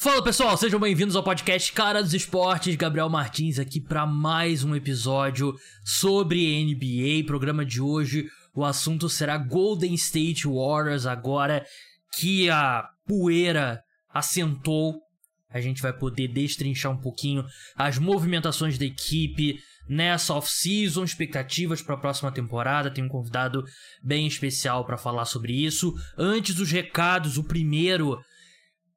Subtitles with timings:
[0.00, 2.74] Fala pessoal, sejam bem-vindos ao podcast Cara dos Esportes.
[2.74, 7.26] Gabriel Martins aqui para mais um episódio sobre NBA.
[7.26, 11.04] Programa de hoje, o assunto será Golden State Warriors.
[11.04, 11.66] Agora
[12.14, 15.02] que a poeira assentou,
[15.50, 17.44] a gente vai poder destrinchar um pouquinho
[17.76, 22.90] as movimentações da equipe nessa off-season, expectativas para a próxima temporada.
[22.90, 23.62] Tem um convidado
[24.02, 25.92] bem especial para falar sobre isso.
[26.16, 28.18] Antes dos recados, o primeiro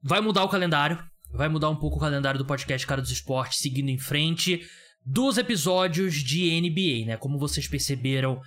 [0.04, 1.02] vai mudar o calendário.
[1.32, 4.62] Vai mudar um pouco o calendário do podcast Cara dos Esportes, seguindo em frente
[5.06, 7.18] dos episódios de NBA, né?
[7.18, 8.40] Como vocês perceberam,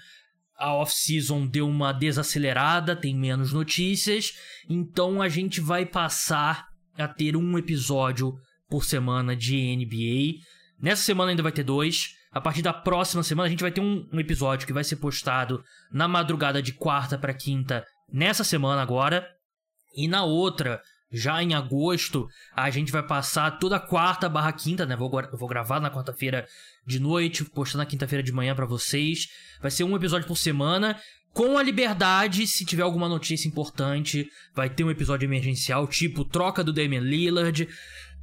[0.57, 4.33] a off-season deu uma desacelerada, tem menos notícias,
[4.69, 8.35] então a gente vai passar a ter um episódio
[8.69, 10.41] por semana de NBA.
[10.81, 12.15] Nessa semana ainda vai ter dois.
[12.33, 14.97] A partir da próxima semana a gente vai ter um, um episódio que vai ser
[14.97, 19.27] postado na madrugada de quarta para quinta nessa semana agora.
[19.95, 20.81] E na outra,
[21.17, 24.95] já em agosto, a gente vai passar toda quarta barra quinta, né?
[24.95, 26.47] Vou, vou gravar na quarta-feira
[26.87, 29.29] de noite, postando na quinta-feira de manhã para vocês.
[29.61, 30.99] Vai ser um episódio por semana.
[31.33, 36.65] Com a liberdade, se tiver alguma notícia importante, vai ter um episódio emergencial, tipo troca
[36.65, 37.69] do Damian Lillard,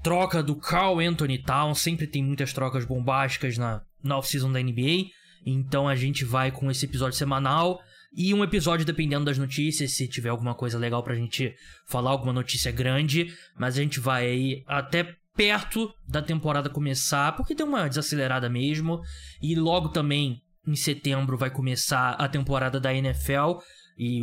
[0.01, 1.79] troca do Carl Anthony Towns.
[1.79, 5.11] Sempre tem muitas trocas bombásticas na, na off-season da NBA.
[5.45, 7.79] Então a gente vai com esse episódio semanal.
[8.15, 11.55] E um episódio dependendo das notícias, se tiver alguma coisa legal pra gente
[11.87, 13.33] falar, alguma notícia grande.
[13.57, 19.01] Mas a gente vai aí até perto da temporada começar, porque deu uma desacelerada mesmo.
[19.41, 23.59] E logo também em setembro vai começar a temporada da NFL.
[23.97, 24.21] E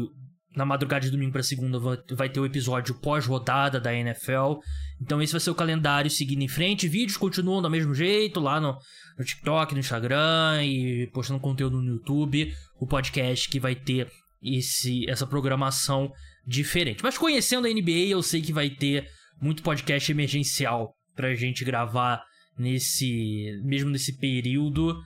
[0.54, 4.58] na madrugada de domingo para segunda vai ter o episódio pós-rodada da NFL.
[5.00, 6.88] Então esse vai ser o calendário seguindo em frente.
[6.88, 8.76] Vídeos continuam do mesmo jeito lá no,
[9.16, 12.52] no TikTok, no Instagram e postando conteúdo no YouTube.
[12.80, 14.10] O podcast que vai ter
[14.42, 16.12] esse, essa programação
[16.46, 17.02] diferente.
[17.02, 19.06] Mas conhecendo a NBA, eu sei que vai ter
[19.40, 22.22] muito podcast emergencial pra gente gravar
[22.58, 25.00] nesse mesmo nesse período.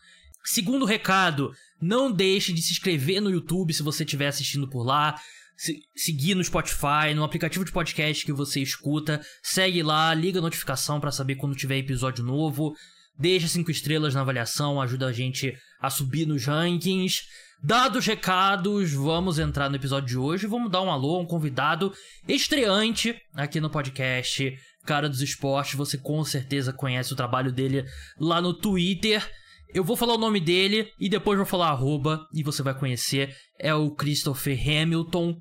[0.44, 5.18] Segundo recado, não deixe de se inscrever no YouTube se você estiver assistindo por lá.
[5.56, 9.24] Se, seguir no Spotify, no aplicativo de podcast que você escuta.
[9.42, 12.74] Segue lá, liga a notificação para saber quando tiver episódio novo.
[13.18, 17.22] Deixa cinco estrelas na avaliação, ajuda a gente a subir nos rankings.
[17.62, 20.46] Dados os recados, vamos entrar no episódio de hoje.
[20.46, 21.94] Vamos dar um alô a um convidado
[22.28, 24.54] estreante aqui no podcast
[24.84, 25.74] Cara dos Esportes.
[25.74, 27.84] Você com certeza conhece o trabalho dele
[28.18, 29.26] lá no Twitter.
[29.74, 33.34] Eu vou falar o nome dele e depois vou falar arroba e você vai conhecer.
[33.58, 35.36] É o Christopher Hamilton,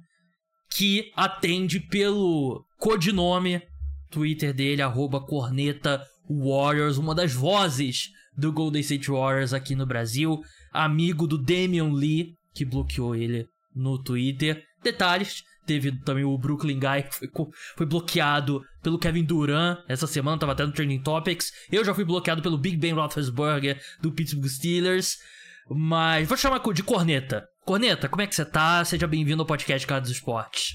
[0.72, 3.62] que atende pelo codinome
[4.10, 10.42] Twitter dele, arroba Corneta Warriors, uma das vozes do Golden State Warriors aqui no Brasil,
[10.72, 13.46] amigo do Damian Lee, que bloqueou ele
[13.76, 14.64] no Twitter.
[14.82, 17.30] Detalhes, Teve também o Brooklyn Guy, que foi,
[17.78, 19.80] foi, bloqueado pelo Kevin Durant.
[19.88, 21.52] Essa semana tava até no Trending Topics.
[21.72, 25.18] Eu já fui bloqueado pelo Big Ben Roethlisberger do Pittsburgh Steelers.
[25.70, 27.48] Mas vou chamar de Corneta.
[27.66, 28.84] Corneta, como é que você tá?
[28.84, 30.74] Seja bem-vindo ao podcast Cara dos Esportes.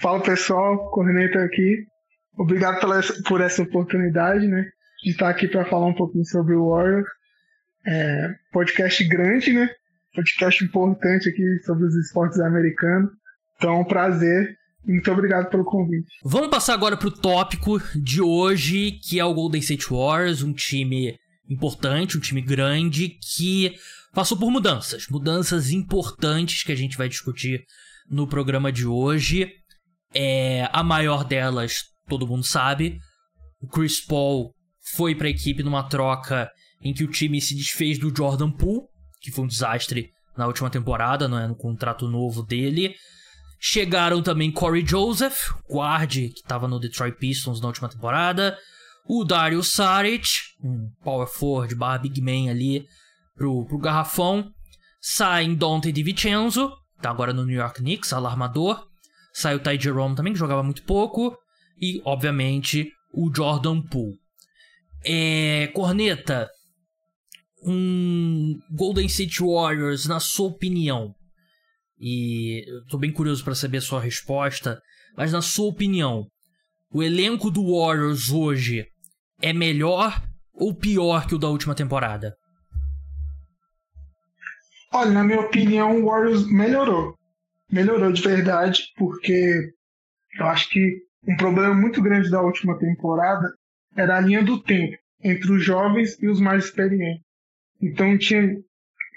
[0.00, 1.84] Fala pessoal, Corneta aqui.
[2.38, 4.64] Obrigado pela, por essa oportunidade, né?
[5.02, 7.08] De estar aqui para falar um pouquinho sobre o Warriors.
[7.86, 9.68] É, podcast grande, né?
[10.14, 13.10] Podcast importante aqui sobre os esportes americanos.
[13.60, 14.56] Então, prazer.
[14.82, 16.06] Muito obrigado pelo convite.
[16.24, 20.54] Vamos passar agora para o tópico de hoje, que é o Golden State Warriors, um
[20.54, 23.74] time importante, um time grande que
[24.14, 27.62] passou por mudanças, mudanças importantes que a gente vai discutir
[28.08, 29.52] no programa de hoje.
[30.14, 32.98] É, a maior delas, todo mundo sabe,
[33.60, 34.54] o Chris Paul
[34.94, 36.50] foi para a equipe numa troca
[36.82, 38.86] em que o time se desfez do Jordan Poole,
[39.20, 42.94] que foi um desastre na última temporada, não é, no contrato novo dele.
[43.62, 48.56] Chegaram também Corey Joseph, guard que estava no Detroit Pistons na última temporada.
[49.06, 50.28] O Dario Saric,
[50.64, 52.86] um power forward barra big man ali
[53.36, 54.50] pro, pro garrafão.
[54.98, 56.72] Sai Dante DiVincenzo,
[57.02, 58.82] tá agora no New York Knicks, alarmador.
[59.32, 61.36] Sai o Ty Jerome também, que jogava muito pouco.
[61.78, 64.18] E, obviamente, o Jordan Poole.
[65.04, 66.50] É, Corneta,
[67.62, 71.14] um Golden State Warriors, na sua opinião,
[72.00, 74.80] e eu tô bem curioso para saber a sua resposta,
[75.16, 76.26] mas na sua opinião,
[76.90, 78.86] o elenco do Warriors hoje
[79.42, 82.34] é melhor ou pior que o da última temporada?
[84.92, 87.14] Olha, na minha opinião, o Warriors melhorou.
[87.70, 89.70] Melhorou de verdade, porque
[90.38, 90.96] eu acho que
[91.28, 93.52] um problema muito grande da última temporada
[93.94, 97.22] era a linha do tempo entre os jovens e os mais experientes.
[97.80, 98.56] Então tinha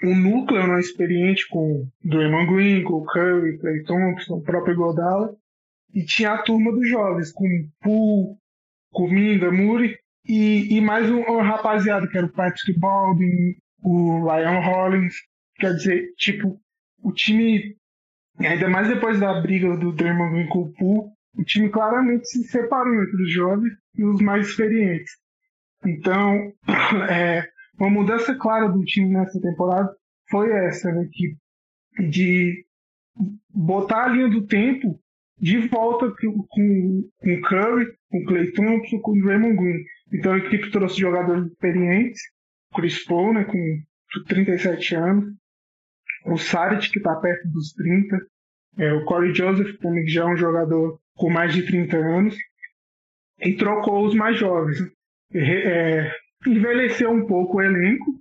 [0.02, 5.34] um núcleo não experiente com Draymond Green, com Curry, Clay Thompson, o próprio Godala,
[5.92, 7.46] e tinha a turma dos jovens, com
[7.80, 8.36] Poole,
[8.92, 9.96] Kuminga, Muri,
[10.26, 15.14] e, e mais um, um rapaziada, que era o Patrick Baldwin, o Ryan Hollins.
[15.56, 16.60] Quer dizer, tipo,
[17.02, 17.76] o time,
[18.38, 22.44] ainda mais depois da briga do Draymond Green com o Poole, o time claramente se
[22.44, 25.12] separou entre os jovens e os mais experientes.
[25.84, 26.52] Então,
[27.10, 27.48] é,
[27.84, 29.94] uma mudança clara do time nessa temporada
[30.30, 31.36] foi essa, né, que,
[32.08, 32.64] de
[33.50, 34.98] botar a linha do tempo
[35.38, 37.10] de volta com, com,
[37.42, 39.84] Curry, com Clay Thompson, com Draymond Green.
[40.12, 42.20] Então a equipe trouxe jogadores experientes,
[42.74, 43.82] Chris Paul, né, com
[44.28, 45.34] 37 anos,
[46.26, 48.18] o Saric, que está perto dos 30,
[48.78, 52.36] é, o Corey Joseph, que já é um jogador com mais de 30 anos,
[53.40, 54.78] e trocou os mais jovens.
[55.34, 56.10] É,
[56.50, 58.20] envelheceu um pouco o elenco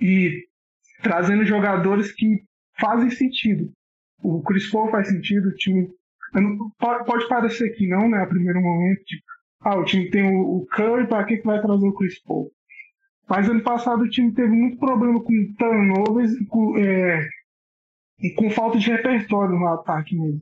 [0.00, 0.46] e
[1.02, 2.42] trazendo jogadores que
[2.78, 3.70] fazem sentido.
[4.22, 5.88] O Chris Paul faz sentido, o time.
[6.78, 8.22] Pode parecer que não, né?
[8.22, 9.24] A primeiro momento, tipo,
[9.60, 12.50] ah, o time tem o Curry, para que, que vai trazer o Chris Paul?
[13.28, 17.28] Mas ano passado o time teve muito problema com turnovers e com, é,
[18.20, 20.40] e com falta de repertório no ataque mesmo.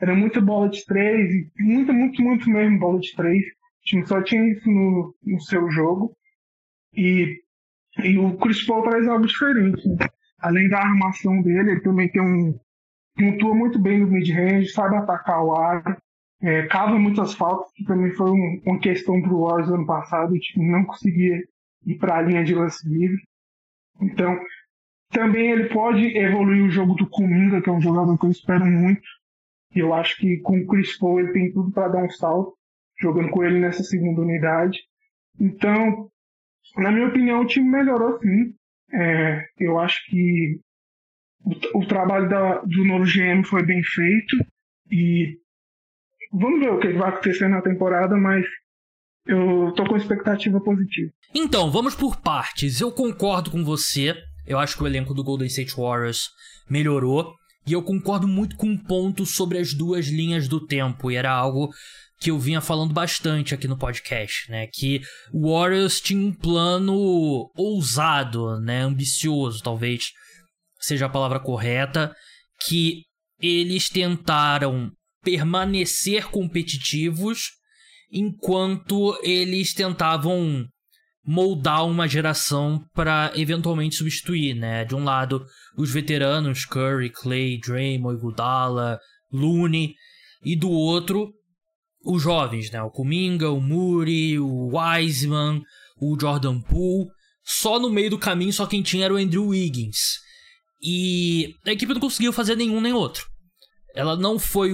[0.00, 3.44] Era muita bola de três, muita, muito, muito mesmo bola de três.
[3.44, 6.14] O time só tinha isso no, no seu jogo.
[6.98, 7.40] E,
[8.02, 9.88] e o Chris Paul traz algo diferente.
[9.88, 9.96] Né?
[10.40, 12.58] Além da armação dele, ele também tem um.
[13.16, 15.98] pontua muito bem no mid-range, sabe atacar o ar,
[16.42, 20.34] é, cava muitas faltas, que também foi um, uma questão para o Warriors ano passado,
[20.34, 21.42] o não conseguia
[21.86, 23.20] ir para a linha de lance livre.
[24.00, 24.38] Então,
[25.10, 28.64] também ele pode evoluir o jogo do Kuminga, que é um jogador que eu espero
[28.66, 29.06] muito.
[29.74, 32.56] E eu acho que com o Chris Paul ele tem tudo para dar um salto,
[33.00, 34.78] jogando com ele nessa segunda unidade.
[35.40, 36.10] Então,
[36.76, 38.54] na minha opinião, o time melhorou sim.
[38.92, 40.60] É, eu acho que
[41.44, 44.36] o, o trabalho da, do novo GM foi bem feito
[44.90, 45.38] e
[46.32, 48.44] vamos ver o que vai acontecer na temporada, mas
[49.26, 51.10] eu tô com expectativa positiva.
[51.34, 52.80] Então, vamos por partes.
[52.80, 54.14] Eu concordo com você.
[54.46, 56.30] Eu acho que o elenco do Golden State Warriors
[56.68, 57.34] melhorou.
[57.66, 61.10] E eu concordo muito com um ponto sobre as duas linhas do tempo.
[61.10, 61.68] E era algo
[62.18, 64.66] que eu vinha falando bastante aqui no podcast, né?
[64.66, 65.00] Que
[65.32, 68.82] o Warriors tinha um plano ousado, né?
[68.82, 70.10] Ambicioso, talvez
[70.80, 72.14] seja a palavra correta.
[72.66, 73.02] Que
[73.40, 74.90] eles tentaram
[75.22, 77.50] permanecer competitivos
[78.10, 80.66] enquanto eles tentavam
[81.24, 84.84] moldar uma geração para eventualmente substituir, né?
[84.84, 85.44] De um lado,
[85.76, 88.98] os veteranos Curry, Clay, Draymond, Iguodala,
[89.30, 89.94] Looney,
[90.42, 91.32] e do outro,
[92.04, 92.82] os jovens, né?
[92.82, 95.62] O Kuminga, o Muri, o Wiseman,
[96.00, 97.10] o Jordan Poole.
[97.44, 100.18] Só no meio do caminho, só quem tinha era o Andrew Wiggins.
[100.82, 103.26] E a equipe não conseguiu fazer nenhum nem outro.
[103.94, 104.72] Ela não foi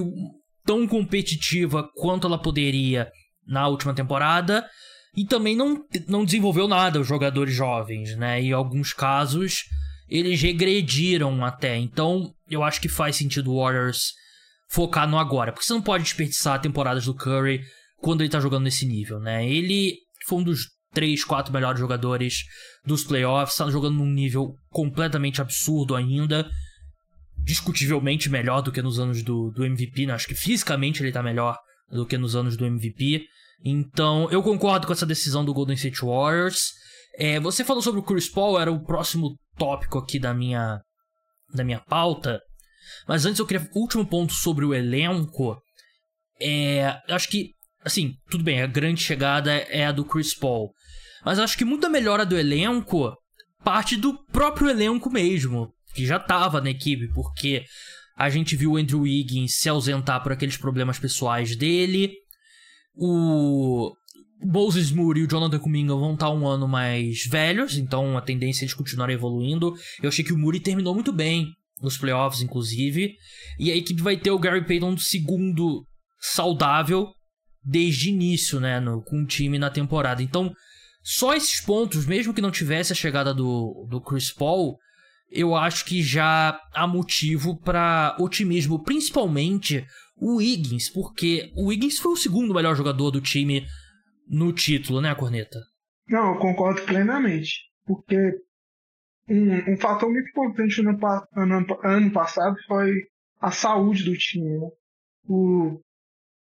[0.65, 3.11] tão competitiva quanto ela poderia
[3.47, 4.67] na última temporada
[5.17, 8.43] e também não, não desenvolveu nada os jogadores jovens, né?
[8.43, 9.63] E em alguns casos
[10.09, 11.77] eles regrediram até.
[11.77, 14.13] Então eu acho que faz sentido o Warriors
[14.69, 17.61] focar no agora, porque você não pode desperdiçar temporadas do Curry
[17.99, 19.49] quando ele tá jogando nesse nível, né?
[19.49, 19.97] Ele
[20.27, 22.45] foi um dos três, quatro melhores jogadores
[22.85, 26.49] dos playoffs, tá jogando num nível completamente absurdo ainda
[27.45, 30.07] discutivelmente melhor do que nos anos do, do MVP.
[30.07, 30.15] Né?
[30.15, 31.59] Acho que fisicamente ele tá melhor
[31.91, 33.27] do que nos anos do MVP.
[33.63, 36.73] Então, eu concordo com essa decisão do Golden State Warriors.
[37.17, 40.81] É, você falou sobre o Chris Paul, era o próximo tópico aqui da minha,
[41.53, 42.41] da minha pauta.
[43.07, 43.69] Mas antes eu queria.
[43.75, 45.57] Último ponto sobre o elenco.
[46.41, 47.51] É, acho que,
[47.85, 50.73] assim, tudo bem, a grande chegada é a do Chris Paul.
[51.25, 53.17] Mas acho que muita melhora do elenco
[53.63, 57.65] parte do próprio elenco mesmo que já estava na equipe, porque
[58.17, 62.13] a gente viu o Andrew Wiggins se ausentar por aqueles problemas pessoais dele.
[62.95, 63.93] O
[64.43, 68.63] Moses Moore e o Jonathan Kuminga vão estar um ano mais velhos, então a tendência
[68.63, 69.75] é eles continuarem evoluindo.
[70.03, 71.49] Eu achei que o Moore terminou muito bem
[71.85, 73.17] nos playoffs, inclusive.
[73.59, 75.87] E a equipe vai ter o Gary Payton segundo
[76.19, 77.09] saudável
[77.63, 80.23] desde início, né, no, com o time na temporada.
[80.23, 80.53] Então,
[81.03, 84.79] só esses pontos, mesmo que não tivesse a chegada do, do Chris Paul,
[85.31, 89.87] eu acho que já há motivo para otimismo, principalmente
[90.17, 93.67] o Wiggins, porque o Wiggins foi o segundo melhor jogador do time
[94.29, 95.59] no título, né, Corneta?
[96.09, 98.17] Não, eu concordo plenamente, porque
[99.29, 100.91] um, um fator muito importante no
[101.37, 102.93] ano, ano, passado foi
[103.41, 104.59] a saúde do time.
[104.59, 104.71] Né?
[105.27, 105.81] O,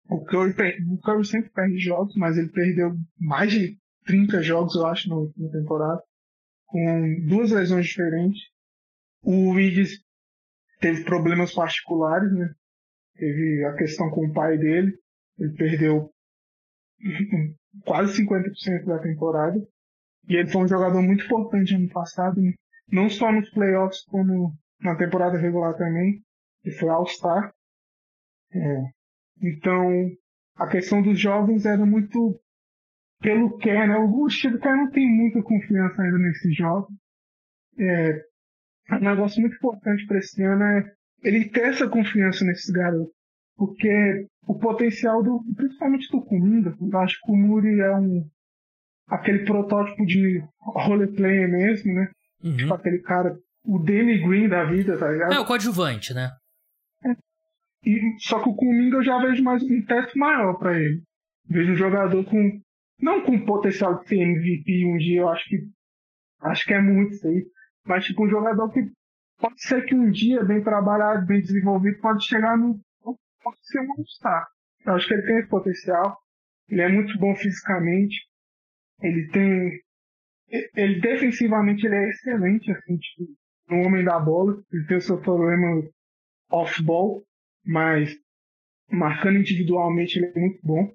[0.09, 0.53] o, Curry,
[0.91, 5.49] o Curry sempre perde jogos, mas ele perdeu mais de 30 jogos, eu acho, na
[5.49, 6.01] temporada,
[6.65, 8.41] com duas lesões diferentes.
[9.23, 9.99] O Wiggins
[10.79, 12.53] teve problemas particulares, né?
[13.15, 14.97] Teve a questão com o pai dele.
[15.39, 16.11] Ele perdeu
[17.85, 19.59] quase 50% da temporada.
[20.29, 22.39] E ele foi um jogador muito importante ano passado,
[22.91, 26.21] não só nos playoffs, como na temporada regular também.
[26.63, 27.53] Ele foi All-Star.
[28.53, 28.83] É.
[29.41, 30.11] Então,
[30.55, 32.39] a questão dos jovens era muito
[33.19, 33.97] pelo que né?
[33.97, 36.93] O Steve Kerr não tem muita confiança ainda nesses jogos.
[37.79, 38.23] É,
[38.91, 43.13] um negócio muito importante para esse ano é ele ter essa confiança nesses garotos.
[43.55, 48.29] Porque o potencial do, principalmente do Kuminga, eu acho que o Muri é um
[49.07, 52.09] aquele protótipo de roleplayer mesmo, né?
[52.43, 52.57] Uhum.
[52.57, 55.33] Tipo aquele cara, o Danny Green da vida, tá ligado?
[55.33, 56.31] É, o coadjuvante, né?
[57.03, 57.15] É.
[57.85, 61.01] E, só que o Kuminga eu já vejo mais um teste maior para ele.
[61.49, 62.61] Vejo um jogador com
[62.99, 65.69] não com potencial de ser MVP um dia, eu acho que
[66.41, 67.45] acho que é muito isso aí.
[67.85, 68.81] Mas tipo um jogador que
[69.39, 72.79] pode ser que um dia, bem trabalhado, bem desenvolvido, pode chegar no.
[73.43, 74.47] pode ser um star.
[74.85, 76.17] Eu acho que ele tem esse potencial.
[76.69, 78.15] Ele é muito bom fisicamente.
[79.01, 79.81] Ele tem.
[80.49, 83.27] Ele defensivamente ele é excelente, assim, tipo,
[83.69, 84.61] no homem da bola.
[84.71, 85.83] Ele tem o seu problema
[86.49, 87.25] off-ball,
[87.65, 88.15] mas
[88.89, 90.93] marcando individualmente ele é muito bom.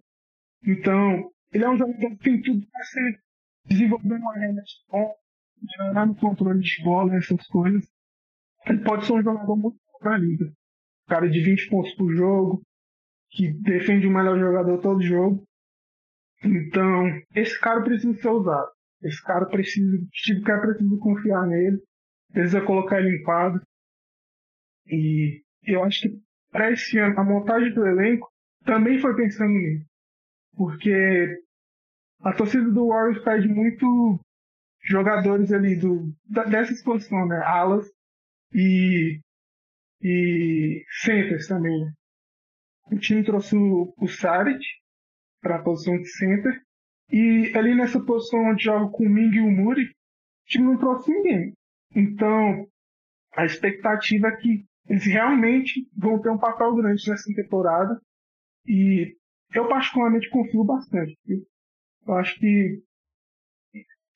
[0.64, 3.20] Então, ele é um jogador que tem tudo para ser
[3.66, 5.14] desenvolvendo uma renda de bom,
[5.60, 7.86] melhorar no controle de bola, essas coisas.
[8.66, 10.50] Ele pode ser um jogador muito bom pra liga.
[11.08, 12.62] Cara de 20 pontos por jogo,
[13.30, 15.44] que defende o melhor jogador todo jogo.
[16.44, 17.04] Então,
[17.34, 18.70] esse cara precisa ser usado.
[19.02, 21.82] Esse cara precisa, o Steve Kerr precisa confiar nele,
[22.32, 23.60] precisa colocar ele em quadro.
[24.86, 28.30] E eu acho que para esse ano, a montagem do elenco
[28.64, 29.86] também foi pensando nisso.
[30.54, 31.42] Porque
[32.20, 34.20] a torcida do Warriors pede muito
[34.82, 37.40] jogadores ali do, dessa exposição, né?
[37.44, 37.86] Alas
[38.52, 39.20] e,
[40.02, 41.90] e centers também.
[42.90, 44.62] O time trouxe o, o Saric
[45.40, 46.60] para a posição de center.
[47.12, 49.90] E ali nessa posição onde joga com o Ming e o Muri, o
[50.46, 51.52] time não trouxe ninguém.
[51.94, 52.66] Então,
[53.34, 58.00] a expectativa é que eles realmente vão ter um papel grande nessa temporada.
[58.66, 59.14] E
[59.54, 61.18] eu particularmente confio bastante.
[62.06, 62.82] Eu acho que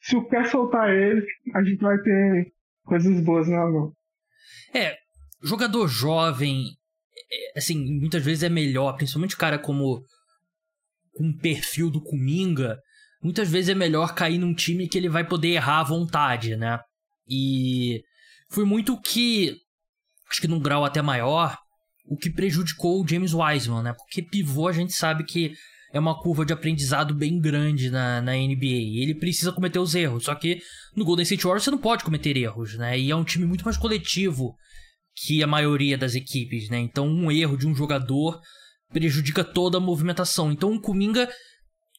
[0.00, 2.52] se o quer soltar ele, a gente vai ter
[2.84, 3.92] coisas boas na mão.
[4.74, 4.96] É,
[5.42, 6.64] jogador jovem,
[7.30, 10.02] é, assim, muitas vezes é melhor, principalmente cara como
[11.12, 12.78] com o perfil do Kuminga,
[13.26, 16.78] muitas vezes é melhor cair num time que ele vai poder errar à vontade, né?
[17.28, 18.00] E
[18.48, 19.56] foi muito que,
[20.30, 21.58] acho que num grau até maior,
[22.08, 23.92] o que prejudicou o James Wiseman, né?
[23.94, 25.54] Porque pivô a gente sabe que
[25.92, 29.00] é uma curva de aprendizado bem grande na, na NBA.
[29.02, 30.26] Ele precisa cometer os erros.
[30.26, 30.60] Só que
[30.94, 32.96] no Golden State Warriors você não pode cometer erros, né?
[32.96, 34.54] E é um time muito mais coletivo
[35.16, 36.78] que a maioria das equipes, né?
[36.78, 38.40] Então um erro de um jogador
[38.92, 40.52] prejudica toda a movimentação.
[40.52, 41.28] Então o Kuminga,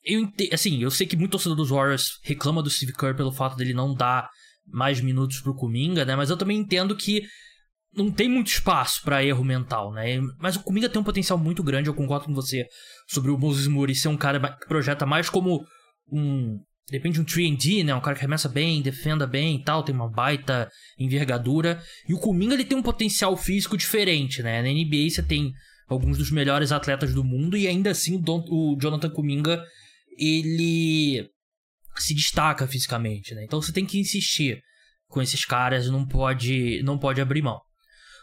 [0.08, 3.58] eu assim, eu sei que muito torcedor dos Warriors reclama do Steve Kerr pelo fato
[3.58, 4.30] dele não dar
[4.66, 6.16] mais minutos pro Kuminga, né?
[6.16, 7.24] Mas eu também entendo que
[7.94, 10.20] não tem muito espaço para erro mental, né?
[10.40, 12.66] Mas o Kuminga tem um potencial muito grande, eu concordo com você
[13.08, 15.66] sobre o Moses Moody ser um cara que projeta mais como
[16.12, 16.60] um.
[16.90, 17.94] Depende de um 3D, né?
[17.94, 21.82] Um cara que remessa bem, defenda bem e tal, tem uma baita envergadura.
[22.08, 24.62] E o Kuminga ele tem um potencial físico diferente, né?
[24.62, 25.52] Na NBA você tem
[25.90, 29.62] alguns dos melhores atletas do mundo e ainda assim o, Don, o Jonathan Kuminga
[30.18, 31.30] ele
[31.96, 33.44] se destaca fisicamente, né?
[33.44, 34.62] Então você tem que insistir
[35.08, 37.60] com esses caras, não pode, não pode abrir mão.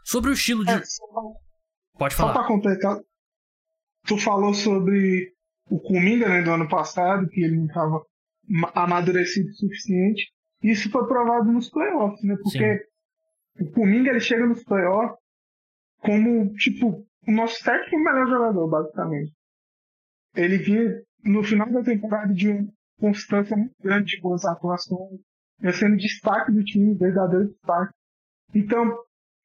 [0.05, 0.71] Sobre o estilo de.
[0.73, 0.83] É,
[1.99, 2.33] Pode falar.
[2.33, 2.99] Só pra completar,
[4.07, 5.33] tu falou sobre
[5.71, 8.05] o Kuminga né, do ano passado, que ele não estava
[8.75, 10.33] amadurecido o suficiente.
[10.63, 12.37] Isso foi provado nos playoffs, né?
[12.43, 13.65] Porque Sim.
[13.65, 15.19] o Kuminga ele chega nos playoffs
[15.99, 19.33] como, tipo, o nosso sétimo melhor jogador, basicamente.
[20.35, 22.69] Ele vinha no final da temporada de uma
[23.01, 25.21] constância muito grande de boas atuações,
[25.73, 27.93] sendo destaque do time, verdadeiro destaque.
[28.55, 28.97] Então,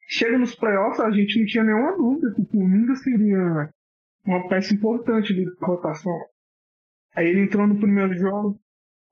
[0.07, 3.69] chega nos playoffs, a gente não tinha nenhuma dúvida que o Kuminga seria
[4.25, 6.19] uma peça importante de rotação.
[7.15, 8.59] Aí ele entrou no primeiro jogo,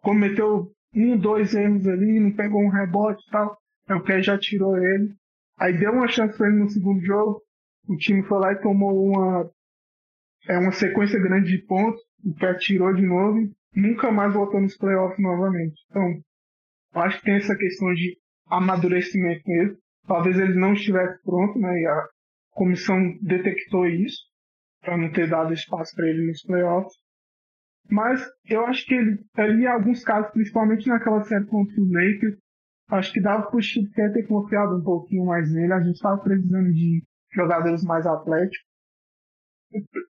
[0.02, 3.58] cometeu um, dois erros ali, não pegou um rebote e tal.
[3.88, 5.16] Aí o Kerr já tirou ele.
[5.58, 7.42] Aí deu uma chance para ele no segundo jogo.
[7.88, 9.50] O time foi lá e tomou uma,
[10.48, 12.02] é, uma sequência grande de pontos.
[12.24, 15.80] O Kerr tirou de novo nunca mais voltou nos playoffs novamente.
[15.90, 16.20] Então,
[16.96, 19.78] eu acho que tem essa questão de amadurecimento mesmo.
[20.08, 21.82] Talvez ele não estivesse pronto, né?
[21.82, 22.08] E a
[22.52, 24.20] comissão detectou isso
[24.82, 26.94] para não ter dado espaço para ele nos playoffs.
[27.90, 32.38] Mas eu acho que ele, ali em alguns casos, principalmente naquela série contra os Lakers,
[32.90, 35.74] acho que dava para o Steve ter confiado um pouquinho mais nele.
[35.74, 38.67] A gente estava precisando de jogadores mais atléticos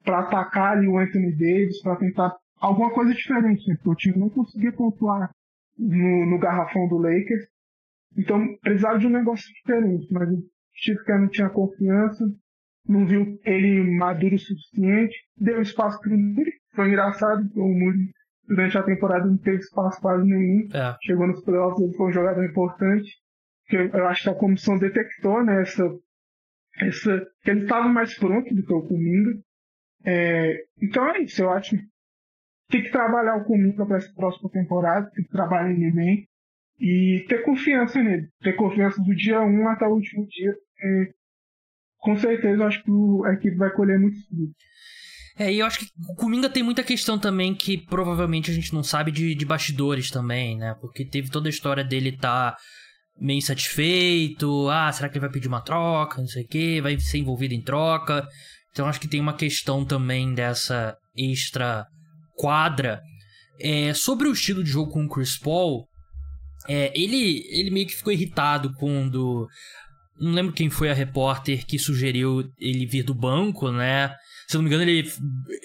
[0.04, 3.76] para atacar ali o Anthony Davis, para tentar alguma coisa diferente, né?
[3.76, 5.30] Porque o time não conseguia pontuar
[5.78, 7.46] no, no garrafão do Lakers.
[8.16, 10.42] Então precisava de um negócio diferente, mas o
[10.76, 12.24] Steve Kerr não tinha confiança,
[12.88, 16.52] não viu ele maduro o suficiente, deu espaço para o Muri.
[16.74, 18.10] Foi engraçado, o Muri
[18.46, 20.68] durante a temporada não teve espaço quase nenhum.
[20.72, 20.96] É.
[21.02, 23.10] Chegou nos playoffs, ele foi um jogador importante.
[23.70, 25.82] Eu acho que a comissão detectou né, essa,
[26.80, 29.40] essa, que ele estava mais pronto do que o Kuminga.
[30.04, 31.76] É, então é isso, eu acho
[32.68, 36.28] tem que trabalhar o Kuminga para essa próxima temporada, tem que trabalhar ele bem
[36.80, 38.28] e ter confiança nele.
[38.42, 40.54] Ter confiança do dia 1 até o último dia.
[41.98, 42.90] Com certeza eu acho que
[43.26, 44.54] a equipe vai colher muitos frutos.
[45.36, 48.72] É, e eu acho que o Kuminga tem muita questão também que provavelmente a gente
[48.72, 50.76] não sabe de, de bastidores também, né?
[50.80, 52.56] Porque teve toda a história dele tá
[53.18, 56.98] meio insatisfeito, ah, será que ele vai pedir uma troca, não sei o que, vai
[56.98, 58.26] ser envolvido em troca.
[58.72, 61.86] Então acho que tem uma questão também dessa extra
[62.36, 63.00] quadra.
[63.60, 65.86] É, sobre o estilo de jogo com o Chris Paul,
[66.68, 69.46] é, ele, ele meio que ficou irritado quando.
[70.18, 74.14] Não lembro quem foi a repórter que sugeriu ele vir do banco, né?
[74.46, 75.10] Se não me engano, ele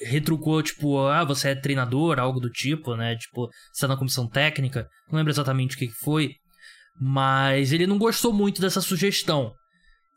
[0.03, 3.15] retrucou, tipo, ah, você é treinador, algo do tipo, né?
[3.15, 4.87] Tipo, você tá na comissão técnica.
[5.09, 6.31] Não lembro exatamente o que foi.
[6.99, 9.53] Mas ele não gostou muito dessa sugestão.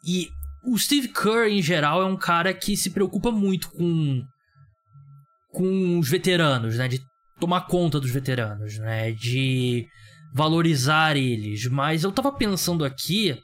[0.06, 0.28] E
[0.64, 4.22] o Steve Kerr, em geral, é um cara que se preocupa muito com.
[5.52, 6.88] com os veteranos, né?
[6.88, 7.00] De
[7.38, 9.12] tomar conta dos veteranos, né?
[9.12, 9.86] De
[10.34, 11.66] valorizar eles.
[11.66, 13.38] Mas eu tava pensando aqui.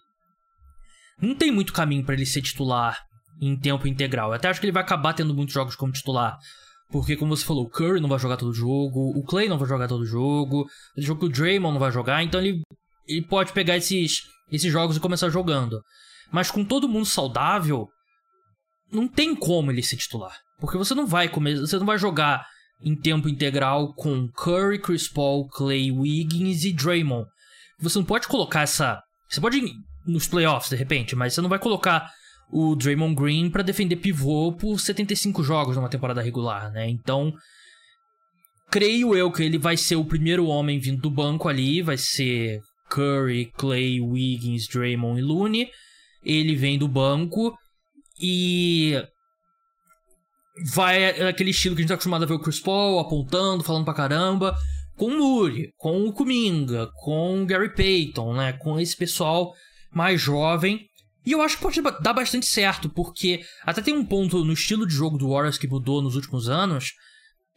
[1.21, 3.01] Não tem muito caminho para ele ser titular
[3.41, 4.31] em tempo integral.
[4.31, 6.39] Eu até acho que ele vai acabar tendo muitos jogos como titular.
[6.91, 9.69] Porque, como você falou, o Curry não vai jogar todo jogo, o Clay não vai
[9.69, 12.63] jogar todo jogo, que o Draymond não vai jogar, então ele,
[13.09, 15.81] ele pode pegar esses, esses jogos e começar jogando.
[16.31, 17.89] Mas com todo mundo saudável,
[18.93, 20.37] não tem como ele ser titular.
[20.61, 22.45] Porque você não vai comer, você não vai jogar
[22.83, 27.27] em tempo integral com Curry, Chris Paul, Clay, Wiggins e Draymond.
[27.81, 29.01] Você não pode colocar essa.
[29.29, 29.73] Você pode ir
[30.07, 32.11] nos playoffs de repente, mas você não vai colocar
[32.51, 36.89] o Draymond Green para defender pivô por 75 jogos numa temporada regular, né?
[36.89, 37.33] Então,
[38.71, 42.61] creio eu que ele vai ser o primeiro homem vindo do banco ali, vai ser
[42.89, 45.71] Curry, Clay, Wiggins, Draymond e Looney.
[46.25, 47.57] Ele vem do banco
[48.21, 48.95] e
[50.73, 53.85] vai aquele estilo que a gente tá acostumado a ver o Chris Paul apontando, falando
[53.85, 54.57] pra caramba,
[54.97, 58.53] com o Muri, com o Kuminga, com o Gary Payton, né?
[58.55, 59.55] Com esse pessoal
[59.93, 60.89] mais jovem
[61.29, 64.87] e eu acho que pode dar bastante certo, porque até tem um ponto no estilo
[64.87, 66.95] de jogo do Warriors que mudou nos últimos anos.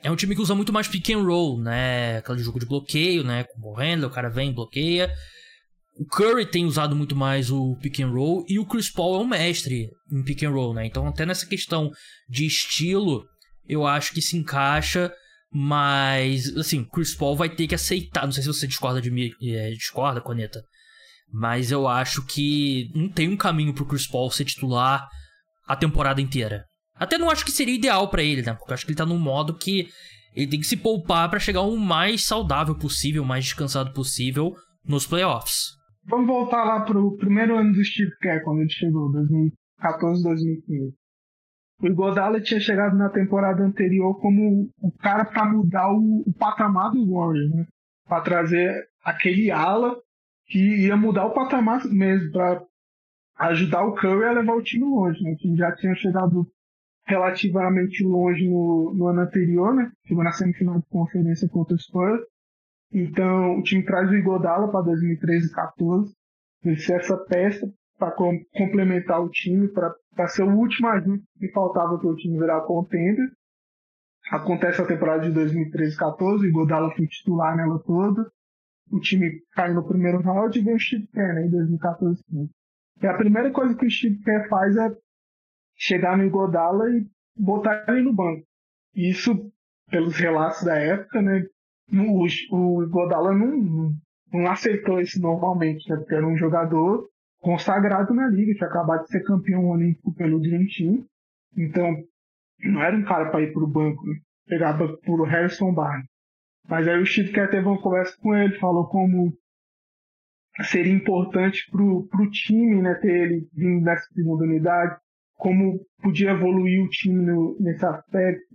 [0.04, 2.18] É um time que usa muito mais pick and roll, né?
[2.18, 3.44] Aquele jogo de bloqueio, né?
[3.44, 5.14] Com o handler, o cara vem, bloqueia.
[5.96, 9.20] O Curry tem usado muito mais o pick and roll e o Chris Paul é
[9.20, 10.86] um mestre em pick and roll, né?
[10.86, 11.92] Então até nessa questão
[12.28, 13.26] de estilo,
[13.68, 15.14] eu acho que se encaixa,
[15.52, 18.26] mas assim, Chris Paul vai ter que aceitar.
[18.26, 20.64] Não sei se você discorda de mim, é, discorda, Coneta,
[21.32, 25.08] mas eu acho que não tem um caminho pro Chris Paul ser titular
[25.68, 26.66] a temporada inteira.
[27.02, 28.54] Até não acho que seria ideal para ele, né?
[28.54, 29.88] Porque eu acho que ele tá num modo que
[30.36, 34.54] ele tem que se poupar para chegar o mais saudável possível, o mais descansado possível
[34.86, 35.72] nos playoffs.
[36.06, 40.94] Vamos voltar lá pro primeiro ano do Steve Kerr, quando ele chegou, 2014, 2015.
[41.82, 46.92] O Iguodala tinha chegado na temporada anterior como o cara para mudar o, o, patamar
[46.92, 47.66] do Warriors, né?
[48.08, 48.72] Para trazer
[49.04, 49.96] aquele ala
[50.46, 52.62] que ia mudar o patamar mesmo para
[53.40, 55.32] ajudar o Curry a levar o time longe, né?
[55.32, 56.48] O time já tinha chegado
[57.06, 59.92] relativamente longe no, no ano anterior, né?
[60.06, 62.22] Chegou na semifinal de conferência contra o Spurs.
[62.94, 66.14] Então, o time traz o Igodala para 2013 e 14.
[66.64, 71.52] Vai ser essa peça para com, complementar o time, para ser o último ajuste que
[71.52, 73.30] faltava para o time virar contender.
[74.32, 78.32] Acontece a temporada de 2013 e 14, o Igodala foi titular nela toda
[78.92, 82.22] o time cai no primeiro round e vem o Steve Kerr, né, em 2014.
[83.02, 84.92] E a primeira coisa que o Steve Kerr faz é
[85.82, 88.46] chegar no Igodala e botar ele no banco.
[88.96, 89.52] Isso,
[89.90, 91.44] pelos relatos da época, né,
[91.92, 93.96] o, o Igodala não,
[94.32, 99.10] não aceitou isso normalmente, né, porque era um jogador consagrado na liga, tinha acabado de
[99.10, 100.68] ser campeão olímpico pelo Dream
[101.58, 102.04] então
[102.60, 104.20] não era um cara para ir para o banco, né?
[104.46, 106.06] pegava por Harrison Barnes.
[106.70, 109.36] Mas aí o Steve Kerr teve uma conversa com ele, falou como
[110.64, 115.01] seria importante pro, pro time, né, ter ele vindo nessa segunda unidade,
[115.42, 118.46] como podia evoluir o time no, nesse aspecto,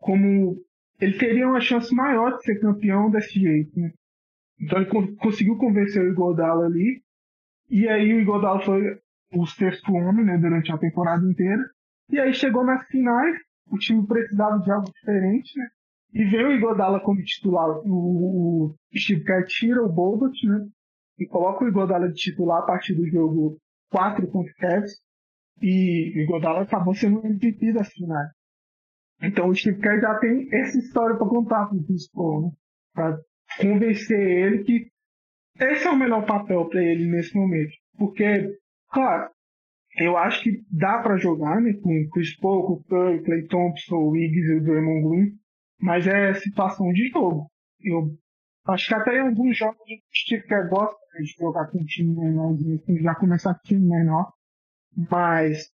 [0.00, 0.56] como
[1.00, 3.92] ele teria uma chance maior de ser campeão desse jeito, né?
[4.60, 7.00] Então ele co conseguiu convencer o Igodala ali,
[7.70, 8.98] e aí o Igodala foi
[9.32, 11.62] o sexto homem, né, durante a temporada inteira,
[12.10, 13.38] e aí chegou nas finais,
[13.70, 15.68] o time precisava de algo diferente, né?
[16.14, 17.78] E vem o Igodala como titular.
[17.84, 20.66] O, o Steve Kerr tira o Bogut, né?
[21.20, 23.56] E coloca o Igodala de titular a partir do jogo
[23.92, 25.00] 4 contra o Cavs.
[25.62, 28.30] E o Igodala acabou sendo o MVP das finais.
[29.22, 32.50] Então o Steve Kerr já tem essa história para contar para o Chris Paul, né?
[32.92, 33.18] Para
[33.60, 34.90] convencer ele que
[35.60, 37.72] esse é o melhor papel para ele nesse momento.
[37.96, 38.58] Porque,
[38.90, 39.30] claro,
[39.96, 44.10] eu acho que dá para jogar né, com Chris Paul, com o Clay Thompson, o
[44.10, 45.38] Wiggs e o Draymond Green,
[45.80, 47.50] mas é situação de jogo.
[47.80, 48.16] Eu
[48.66, 52.14] acho que até em alguns jogos o Steve Kerr gosta de jogar com um time
[52.14, 52.56] menor,
[53.00, 54.32] já começar com time menor,
[54.96, 55.70] mas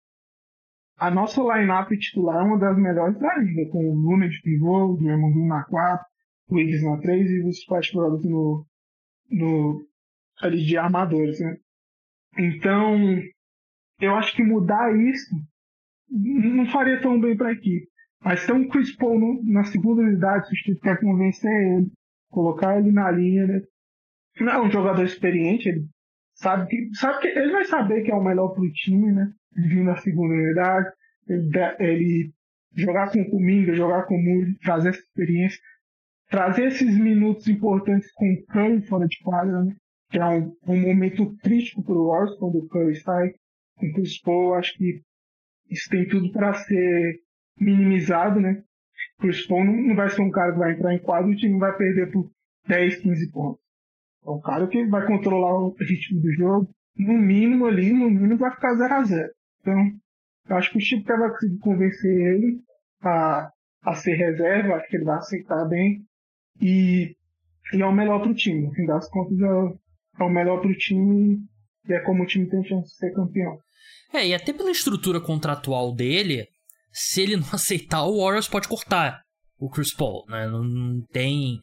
[0.99, 4.93] a nossa line-up titular é uma das melhores da liga, com o Luna de pivô,
[4.93, 6.07] o Green na 4,
[6.49, 8.67] o Wiggs na 3 e os Splash Brothers no,
[9.31, 9.87] no,
[10.41, 11.57] ali de armadores, né?
[12.37, 13.23] Então,
[14.01, 15.35] eu acho que mudar isso
[16.11, 17.87] não faria tão bem para a equipe.
[18.23, 21.93] Mas ter um Chris Paul no, na segunda unidade, se você quer convencer ele,
[22.31, 23.63] colocar ele na linha, né?
[24.41, 25.87] Não é um jogador experiente, ele
[26.41, 29.33] sabe que, sabe que ele vai saber que é o melhor pro time, né?
[29.57, 30.91] Vir na segunda unidade,
[31.29, 32.33] ele, ele
[32.75, 35.61] jogar com o Kuminga, jogar com o Moody, trazer essa experiência
[36.29, 39.77] trazer esses minutos importantes com o Curry fora de quadra, né?
[40.11, 43.35] que é um, um momento crítico para o Warriors quando o Curry sai
[43.77, 45.03] com o Chris Paul, acho que
[45.71, 47.21] isso tem tudo para ser
[47.61, 48.63] minimizado, né?
[49.19, 51.35] O Chris Paul não, não, vai ser um cara que vai entrar em quadro e
[51.35, 52.31] o time vai perder por
[52.67, 53.61] 10, 15 pontos.
[54.29, 58.37] É um cara que vai controlar o ritmo do jogo, no mínimo ali, no mínimo
[58.37, 59.29] vai ficar 0 a 0
[59.61, 59.75] Então,
[60.51, 62.61] eu acho que o Chico vai conseguir convencer ele
[63.01, 63.51] a,
[63.85, 66.03] a ser reserva, acho que ele vai aceitar bem
[66.61, 67.17] e,
[67.73, 68.67] e é o melhor para o time.
[68.67, 71.39] No fim das contas, é, é o melhor para o time
[71.89, 73.59] e é como o time tem chance de ser campeão.
[74.13, 76.47] É, e até pela estrutura contratual dele,
[76.93, 79.23] se ele não aceitar, o Warriors pode cortar
[79.59, 80.47] o Chris Paul, né?
[80.47, 81.61] Não tem.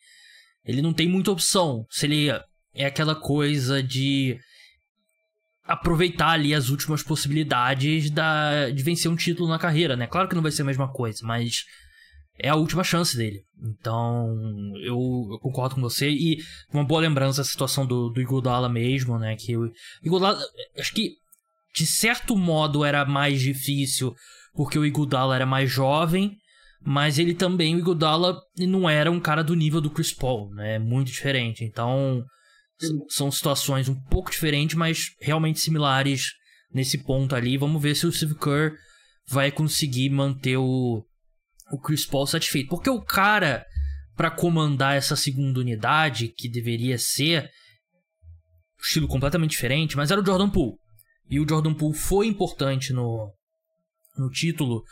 [0.64, 1.86] Ele não tem muita opção.
[1.92, 2.32] Se ele
[2.76, 4.38] é aquela coisa de
[5.64, 10.06] aproveitar ali as últimas possibilidades da, de vencer um título na carreira, né?
[10.06, 11.64] Claro que não vai ser a mesma coisa, mas
[12.38, 13.42] é a última chance dele.
[13.64, 14.28] Então,
[14.78, 16.10] eu, eu, concordo com você.
[16.10, 16.38] E
[16.72, 19.36] uma boa lembrança a situação do, do Iguodala mesmo, né?
[19.36, 19.72] Que o
[20.78, 21.14] acho que
[21.74, 24.16] de certo modo era mais difícil
[24.54, 26.38] porque o Iguodala era mais jovem,
[26.82, 27.98] mas ele também, o
[28.60, 30.78] não era um cara do nível do Chris Paul, né?
[30.78, 31.64] Muito diferente.
[31.64, 32.24] Então,
[33.10, 36.34] são situações um pouco diferentes, mas realmente similares
[36.74, 37.58] nesse ponto ali.
[37.58, 38.74] Vamos ver se o Steve Kerr
[39.28, 41.06] vai conseguir manter o
[41.72, 42.70] o Chris Paul satisfeito.
[42.70, 43.66] Porque o cara,
[44.16, 47.50] para comandar essa segunda unidade, que deveria ser
[48.80, 50.78] estilo completamente diferente, mas era o Jordan Poole.
[51.30, 53.32] E o Jordan Poole foi importante no,
[54.18, 54.84] no título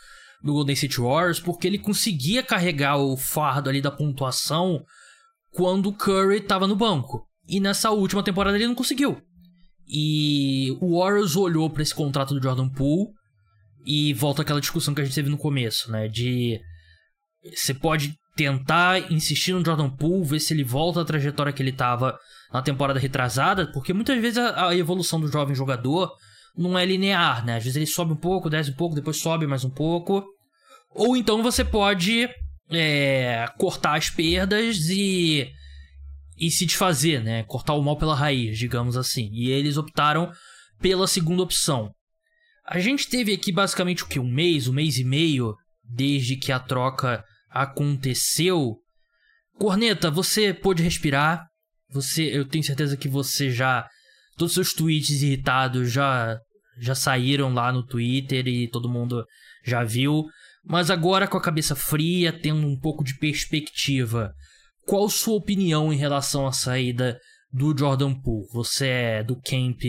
[0.42, 4.84] do Golden State Warriors porque ele conseguia carregar o fardo ali da pontuação
[5.52, 7.24] quando o Curry estava no banco.
[7.46, 9.20] E nessa última temporada ele não conseguiu.
[9.86, 13.10] E o Warriors olhou para esse contrato do Jordan Poole
[13.84, 16.08] e volta aquela discussão que a gente teve no começo, né?
[16.08, 16.58] De
[17.54, 21.70] você pode tentar insistir no Jordan Poole, ver se ele volta à trajetória que ele
[21.70, 22.18] estava
[22.52, 26.10] na temporada retrasada, porque muitas vezes a, a, evolução do jovem jogador
[26.56, 27.56] não é linear, né?
[27.56, 30.24] Às vezes ele sobe um pouco, desce um pouco, depois sobe mais um pouco.
[30.94, 32.28] Ou então você pode
[32.70, 35.48] é, cortar as perdas e,
[36.36, 37.44] e se desfazer, né?
[37.44, 39.30] Cortar o mal pela raiz, digamos assim.
[39.32, 40.30] E eles optaram
[40.80, 41.92] pela segunda opção.
[42.66, 44.18] A gente teve aqui basicamente o que?
[44.18, 48.76] Um mês, um mês e meio desde que a troca aconteceu.
[49.58, 51.46] Corneta, você pôde respirar.
[51.90, 53.88] Você, eu tenho certeza que você já
[54.36, 56.38] todos os seus tweets irritados já
[56.76, 59.24] já saíram lá no Twitter e todo mundo
[59.64, 60.24] já viu.
[60.64, 64.32] Mas agora com a cabeça fria, tendo um pouco de perspectiva,
[64.86, 67.18] qual sua opinião em relação à saída
[67.52, 68.46] do Jordan Poole?
[68.52, 69.80] Você é do camp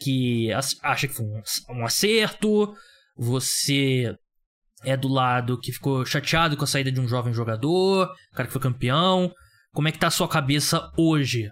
[0.00, 0.50] que
[0.82, 1.26] acha que foi
[1.70, 2.74] um, acerto,
[3.16, 4.14] você
[4.84, 8.52] é do lado que ficou chateado com a saída de um jovem jogador, cara que
[8.52, 9.32] foi campeão.
[9.72, 11.50] Como é que tá a sua cabeça hoje?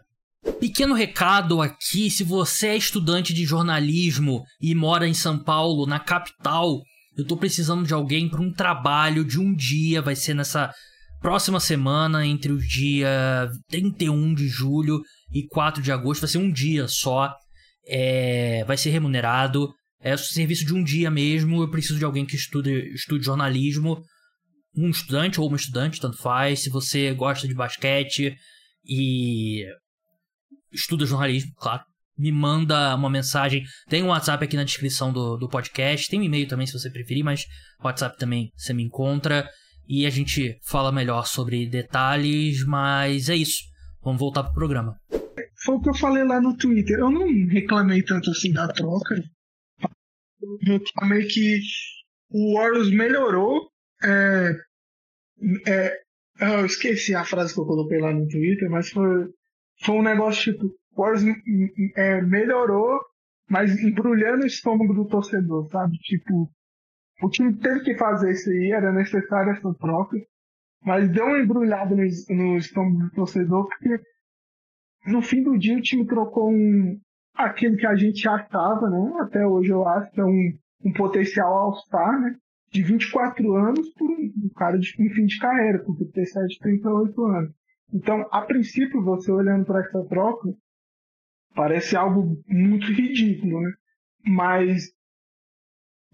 [0.60, 5.98] Pequeno recado aqui, se você é estudante de jornalismo e mora em São Paulo, na
[5.98, 6.80] capital,
[7.16, 10.72] eu tô precisando de alguém para um trabalho de um dia, vai ser nessa
[11.20, 15.00] próxima semana, entre o dia 31 de julho
[15.32, 17.32] e 4 de agosto, vai ser um dia só
[17.86, 21.62] é, vai ser remunerado, é serviço de um dia mesmo.
[21.62, 24.02] Eu preciso de alguém que estude, estude jornalismo,
[24.76, 26.62] um estudante ou uma estudante, tanto faz.
[26.62, 28.36] Se você gosta de basquete
[28.84, 29.64] e
[30.72, 31.82] estuda jornalismo, claro,
[32.18, 33.64] me manda uma mensagem.
[33.88, 36.90] Tem um WhatsApp aqui na descrição do, do podcast, tem um e-mail também se você
[36.90, 37.44] preferir, mas
[37.82, 39.48] WhatsApp também você me encontra.
[39.88, 43.62] E a gente fala melhor sobre detalhes, mas é isso.
[44.02, 44.96] Vamos voltar pro programa.
[45.64, 46.98] Foi o que eu falei lá no Twitter.
[46.98, 49.16] Eu não reclamei tanto assim da troca.
[50.40, 51.58] Eu reclamei que
[52.30, 53.68] o Warriors melhorou.
[54.02, 54.52] É,
[55.66, 55.96] é,
[56.40, 59.26] eu esqueci a frase que eu coloquei lá no Twitter, mas foi,
[59.82, 61.24] foi um negócio tipo: o Warriors
[61.96, 63.00] é, melhorou,
[63.48, 65.96] mas embrulhando o estômago do torcedor, sabe?
[65.98, 66.50] Tipo,
[67.22, 70.16] o time teve que fazer isso aí, era necessário essa troca,
[70.84, 74.00] mas deu uma embrulhada no, no estômago do torcedor, porque
[75.06, 77.00] no fim do dia o time trocou um,
[77.34, 79.14] aquilo que a gente achava, né?
[79.20, 82.36] Até hoje eu acho que é um, um potencial All-Star, né?
[82.70, 87.54] De 24 anos por um, cara de um fim de carreira, com 37, 38 anos.
[87.92, 90.48] Então, a princípio, você olhando para essa troca,
[91.54, 93.72] parece algo muito ridículo, né?
[94.26, 94.92] Mas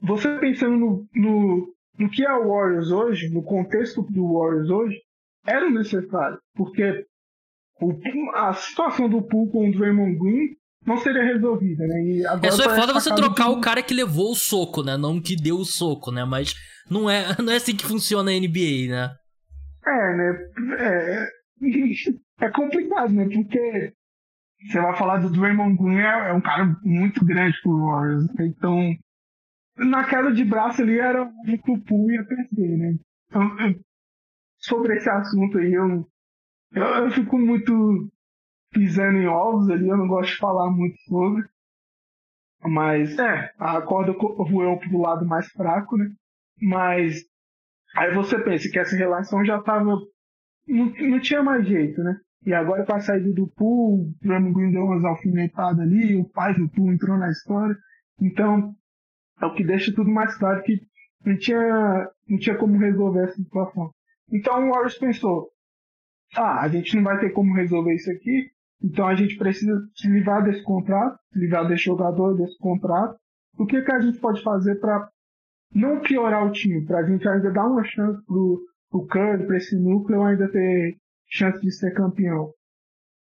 [0.03, 4.99] você pensando no, no, no que é o Warriors hoje, no contexto do Warriors hoje,
[5.47, 7.07] era necessário, porque
[7.81, 7.93] o,
[8.35, 12.03] a situação do pool com o Draymond Green não seria resolvida, né?
[12.05, 14.97] E agora é só é foda você trocar o cara que levou o soco, né?
[14.97, 16.25] Não que deu o soco, né?
[16.25, 16.55] Mas
[16.91, 19.15] não é, não é assim que funciona a NBA, né?
[19.87, 20.49] É, né?
[20.79, 21.29] É,
[22.47, 23.29] é complicado, né?
[23.33, 23.93] Porque
[24.67, 28.27] você vai falar do Draymond Green, é, é um cara muito grande pro Warriors.
[28.35, 28.47] Né?
[28.47, 28.97] Então,
[29.85, 32.99] na queda de braço ali era o que o Pool ia perder, né?
[33.29, 33.81] Então, eu,
[34.59, 36.07] sobre esse assunto aí, eu,
[36.73, 38.11] eu, eu, fico muito
[38.71, 41.45] pisando em ovos ali, eu não gosto de falar muito sobre.
[42.65, 46.11] Mas, é, a corda voou pro lado mais fraco, né?
[46.61, 47.25] Mas,
[47.97, 49.85] aí você pensa que essa relação já tava.
[49.85, 52.21] Não, não tinha mais jeito, né?
[52.45, 56.29] E agora com a saída do Pool, o Draymond Green deu umas alfinetadas ali, o
[56.29, 57.77] pai do Pool entrou na história.
[58.21, 58.75] Então,
[59.43, 60.81] é o que deixa tudo mais claro que
[61.25, 63.91] não tinha, não tinha como resolver essa situação.
[64.31, 65.51] Então o Warriors pensou,
[66.37, 68.51] ah, a gente não vai ter como resolver isso aqui,
[68.83, 73.17] então a gente precisa se livrar desse contrato, se livrar desse jogador, desse contrato.
[73.59, 75.09] O que, que a gente pode fazer para
[75.75, 79.57] não piorar o time, para a gente ainda dar uma chance pro, pro Curry, para
[79.57, 80.97] esse núcleo ainda ter
[81.29, 82.53] chance de ser campeão.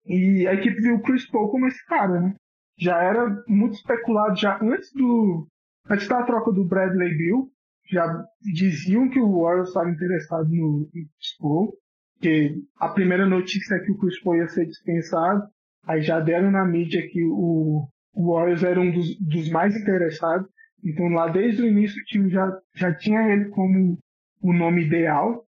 [0.04, 2.34] E a equipe viu o Chris Paul como esse cara, né?
[2.78, 5.48] Já era muito especulado já antes do,
[5.88, 7.50] Antes da troca do Bradley Bill,
[7.88, 11.72] já diziam que o Warriors estava interessado no Chris Paul,
[12.20, 15.46] que a primeira notícia é que o Chris Paul ia ser dispensado,
[15.84, 20.48] aí já deram na mídia que o, o Warriors era um dos, dos, mais interessados,
[20.84, 23.98] então lá desde o início o time já, já tinha ele como
[24.40, 25.46] o nome ideal,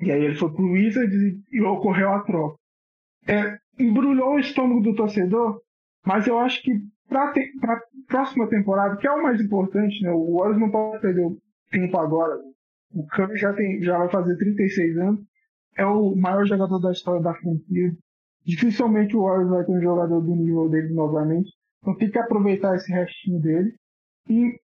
[0.00, 2.56] e aí ele foi pro Wizards e, e ocorreu a troca.
[3.26, 5.60] É, embrulhou o estômago do torcedor,
[6.06, 6.72] mas eu acho que
[7.08, 7.32] para
[7.74, 10.10] a próxima temporada, que é o mais importante, né?
[10.10, 11.38] O Warriors não pode perder o
[11.70, 12.38] tempo agora.
[12.94, 15.20] O Curry já, tem, já vai fazer 36 anos,
[15.76, 17.92] é o maior jogador da história da franquia.
[18.44, 21.50] Dificilmente o Warriors vai ter um jogador do nível dele novamente.
[21.80, 23.74] Então tem que aproveitar esse restinho dele.
[24.28, 24.58] E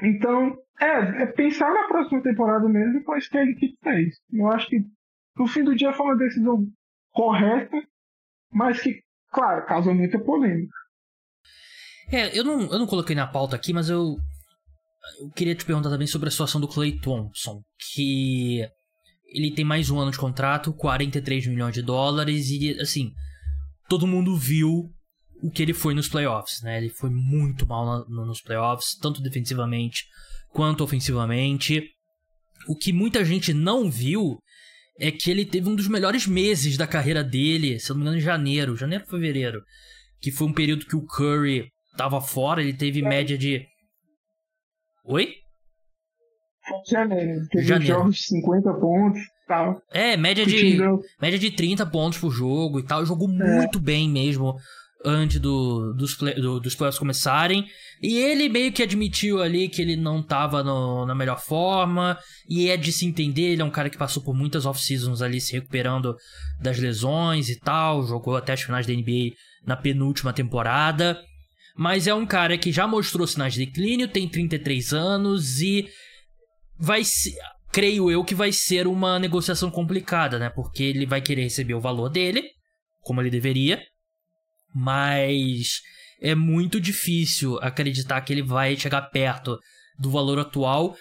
[0.00, 4.16] então, é, é pensar na próxima temporada mesmo, pois que ele que fez.
[4.32, 4.80] Eu acho que
[5.36, 6.64] no fim do dia foi uma decisão
[7.12, 7.76] correta,
[8.52, 10.74] mas que, claro, causou muita polêmica.
[12.10, 14.16] É, eu não, eu não coloquei na pauta aqui, mas eu,
[15.20, 17.60] eu queria te perguntar também sobre a situação do Clay Thompson,
[17.92, 18.66] que
[19.26, 23.12] ele tem mais um ano de contrato, 43 milhões de dólares, e assim,
[23.88, 24.90] todo mundo viu
[25.42, 26.78] o que ele foi nos playoffs, né?
[26.78, 30.04] Ele foi muito mal na, nos playoffs, tanto defensivamente
[30.50, 31.90] quanto ofensivamente.
[32.66, 34.38] O que muita gente não viu
[34.98, 38.18] é que ele teve um dos melhores meses da carreira dele, se não me engano,
[38.18, 39.62] em janeiro, janeiro fevereiro,
[40.20, 43.66] que foi um período que o Curry tava fora, ele teve média de.
[45.04, 45.34] Oi?
[46.88, 47.46] Janeiro.
[47.50, 47.94] Teve Janeiro.
[47.94, 49.82] jogos de 50 pontos tal.
[49.90, 50.78] É, média de,
[51.20, 53.04] média de 30 pontos por jogo e tal.
[53.04, 53.56] Jogou é.
[53.56, 54.54] muito bem mesmo
[55.04, 57.64] antes do, dos, play, do, dos playoffs começarem.
[58.02, 62.18] E ele meio que admitiu ali que ele não tava no, na melhor forma.
[62.48, 65.40] E é de se entender, ele é um cara que passou por muitas off-seasons ali
[65.40, 66.14] se recuperando
[66.60, 68.06] das lesões e tal.
[68.06, 69.32] Jogou até as finais da NBA
[69.66, 71.18] na penúltima temporada.
[71.78, 75.88] Mas é um cara que já mostrou sinais de declínio, tem 33 anos e
[76.76, 77.36] vai ser,
[77.72, 80.50] creio eu que vai ser uma negociação complicada, né?
[80.50, 82.42] Porque ele vai querer receber o valor dele,
[83.00, 83.80] como ele deveria,
[84.74, 85.80] mas
[86.20, 89.56] é muito difícil acreditar que ele vai chegar perto
[90.00, 90.96] do valor atual.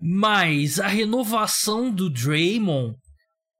[0.00, 2.94] Mas a renovação do Draymond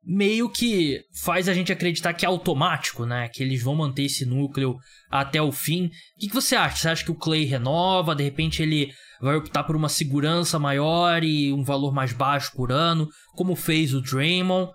[0.07, 3.29] meio que faz a gente acreditar que é automático, né?
[3.29, 4.77] Que eles vão manter esse núcleo
[5.11, 5.87] até o fim.
[5.87, 5.91] O
[6.21, 6.77] que, que você acha?
[6.77, 8.15] Você acha que o Clay renova?
[8.15, 12.71] De repente ele vai optar por uma segurança maior e um valor mais baixo por
[12.71, 14.71] ano, como fez o Draymond?
[14.71, 14.75] O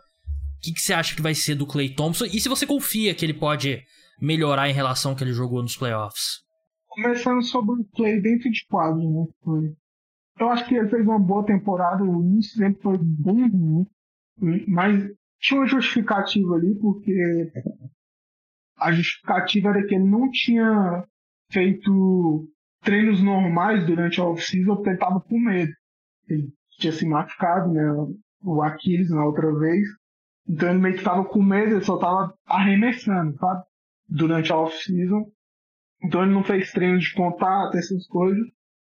[0.61, 2.25] que, que você acha que vai ser do Clay Thompson?
[2.25, 3.81] E se você confia que ele pode
[4.19, 6.39] melhorar em relação ao que ele jogou nos playoffs?
[6.87, 9.73] Começando sobre o Clay dentro de quadro, né?
[10.39, 13.85] Eu acho que ele fez uma boa temporada, o início sempre foi bem ruim,
[14.67, 17.51] mas tinha uma justificativa ali, porque
[18.77, 21.05] a justificativa era que ele não tinha
[21.51, 22.47] feito
[22.81, 25.71] treinos normais durante a off-season porque ele estava com medo.
[26.27, 27.83] Ele tinha se machucado, né?
[28.41, 29.85] O Aquiles na outra vez.
[30.47, 33.63] Então ele meio que estava com medo, ele só estava arremessando, sabe?
[34.07, 35.29] Durante a off-season.
[36.01, 38.47] Então ele não fez treino de contato, essas coisas.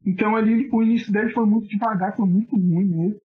[0.05, 3.21] Então ali, o início dele foi muito devagar, foi muito ruim mesmo.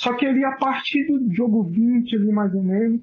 [0.00, 3.02] Só que ele, a partir do jogo 20, ali mais ou menos,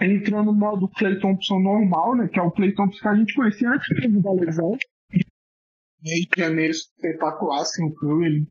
[0.00, 2.26] ele entrou no modo Clay Thompson normal, né?
[2.26, 4.76] Que é o Clay Thompson que a gente conhecia antes mesmo da lesão.
[6.02, 8.48] E aí, janeiro espetacular, assim, o Curry, ele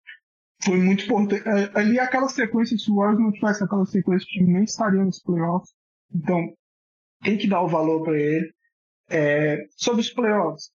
[0.63, 1.45] foi muito importante.
[1.45, 5.03] É, ali, aquela sequência, se o Warriors não tivesse aquela sequência, o time nem estaria
[5.03, 5.73] nos playoffs.
[6.15, 6.53] Então,
[7.21, 8.49] tem que dar o valor para ele.
[9.09, 10.69] É, sobre os playoffs,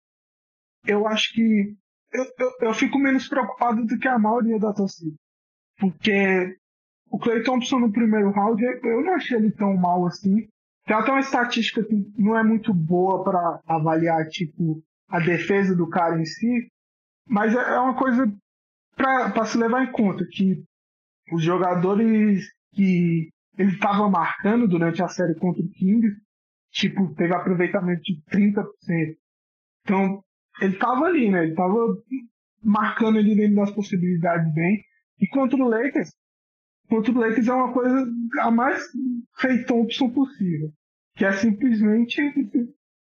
[0.87, 1.77] eu acho que
[2.13, 5.15] eu, eu, eu, fico menos preocupado do que a maioria da torcida.
[5.79, 6.57] Porque
[7.11, 10.49] o Clay Thompson no primeiro round, eu não achei ele tão mal assim.
[10.87, 15.89] Tem até uma estatística que não é muito boa para avaliar, tipo, a defesa do
[15.89, 16.69] cara em si,
[17.29, 18.33] mas é, é uma coisa
[18.97, 20.63] para se levar em conta, que
[21.33, 26.17] os jogadores que ele estava marcando durante a série contra o Kings,
[26.71, 28.65] tipo, teve aproveitamento de 30%.
[29.83, 30.23] Então,
[30.61, 31.43] ele estava ali, né?
[31.43, 31.77] Ele estava
[32.63, 34.83] marcando ali dentro das possibilidades bem.
[35.23, 36.11] E contra o Lakers,
[36.89, 38.07] contra o Lakers é uma coisa
[38.41, 38.83] a mais
[39.39, 40.73] Clay Thompson possível.
[41.15, 42.21] Que é simplesmente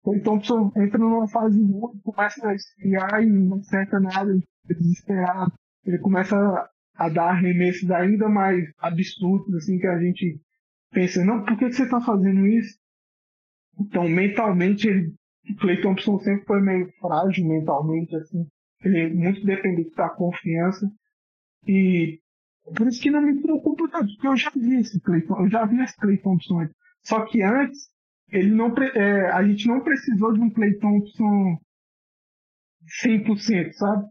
[0.02, 5.52] o Thompson entra numa fase muito, começa a esfriar e não acerta nada, desesperado.
[5.84, 6.36] Ele começa
[6.96, 10.40] a dar arremessos ainda mais absurdos, assim, que a gente
[10.90, 12.76] pensa, não, por que você está fazendo isso?
[13.78, 15.14] Então, mentalmente, ele,
[15.50, 18.44] o Clay Thompson sempre foi meio frágil mentalmente, assim.
[18.82, 20.90] Ele é muito dependente da confiança.
[21.68, 22.18] E
[22.74, 25.66] por isso que não me preocupa tanto, porque eu já vi esse Clayton, eu já
[25.66, 26.74] vi esse Clay Thompson antes.
[27.04, 27.88] Só que antes,
[28.30, 31.58] ele não, é, a gente não precisou de um Clay Thompson
[33.04, 34.08] 100%, sabe?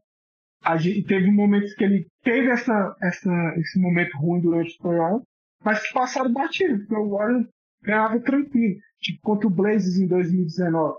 [0.64, 5.26] A gente, teve momentos que ele teve essa, essa, esse momento ruim durante o playoff,
[5.64, 7.48] mas que passaram batido, porque o Warriors
[7.84, 8.76] ganhava tranquilo.
[9.00, 10.98] Tipo, contra o Blazers em 2019.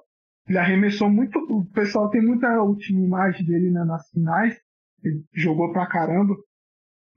[0.49, 4.59] Ele arremessou muito, o pessoal tem muita última imagem dele né, nas finais,
[5.03, 6.35] ele jogou pra caramba,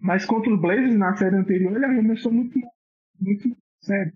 [0.01, 2.59] mas contra o Blazers, na série anterior, ele arremessou muito,
[3.19, 4.11] muito sério.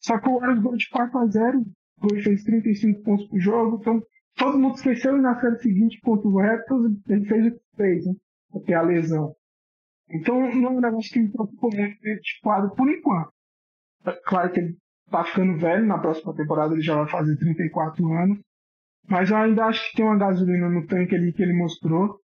[0.00, 1.64] Só que o Warriors ganhou de 4 a 0
[2.00, 4.02] o fez 35 pontos por jogo, então
[4.36, 8.06] todo mundo esqueceu e na série seguinte contra o Raptors ele fez o que fez,
[8.06, 8.14] né?
[8.50, 9.34] Porque a lesão.
[10.10, 13.32] Então não é um negócio que me preocupa muito de quadro por enquanto.
[14.06, 14.76] É claro que ele
[15.10, 18.38] tá ficando velho, na próxima temporada ele já vai fazer 34 anos.
[19.08, 22.20] Mas eu ainda acho que tem uma gasolina no tanque ali que ele mostrou.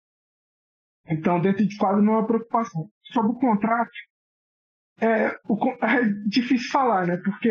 [1.08, 2.90] Então, dentro de quadro não é uma preocupação.
[3.04, 3.90] Sobre o contrato,
[5.00, 7.16] é, o, é difícil falar, né?
[7.16, 7.50] Porque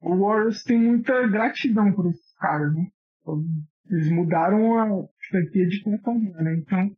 [0.00, 2.88] o Warriors tem muita gratidão por esses caras, né?
[3.88, 6.56] Eles mudaram a franquia de companhia, né?
[6.56, 6.96] Então,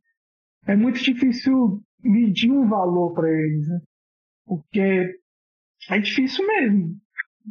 [0.67, 3.81] é muito difícil medir um valor para eles, né?
[4.47, 5.21] Porque
[5.91, 6.99] é difícil mesmo.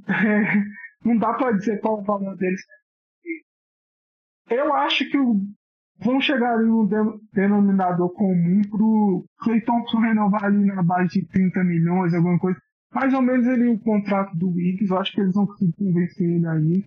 [0.08, 2.62] É, não dá para dizer qual o valor deles.
[4.50, 5.40] Eu acho que o
[6.00, 6.88] vão chegar ali no
[7.32, 12.60] denominador comum pro Clay Thompson renovar ali na base de 30 milhões, alguma coisa.
[12.94, 16.30] Mais ou menos ele o contrato do Wiggs, eu acho que eles vão conseguir convencer
[16.30, 16.84] ele aí.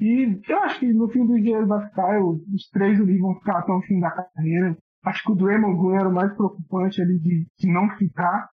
[0.00, 3.18] E eu acho que no fim do dia ele vai ficar, eu, os três ali
[3.18, 4.76] vão ficar até o fim da carreira.
[5.04, 8.48] Acho que o Draymond Green era o mais preocupante ali de, de não ficar.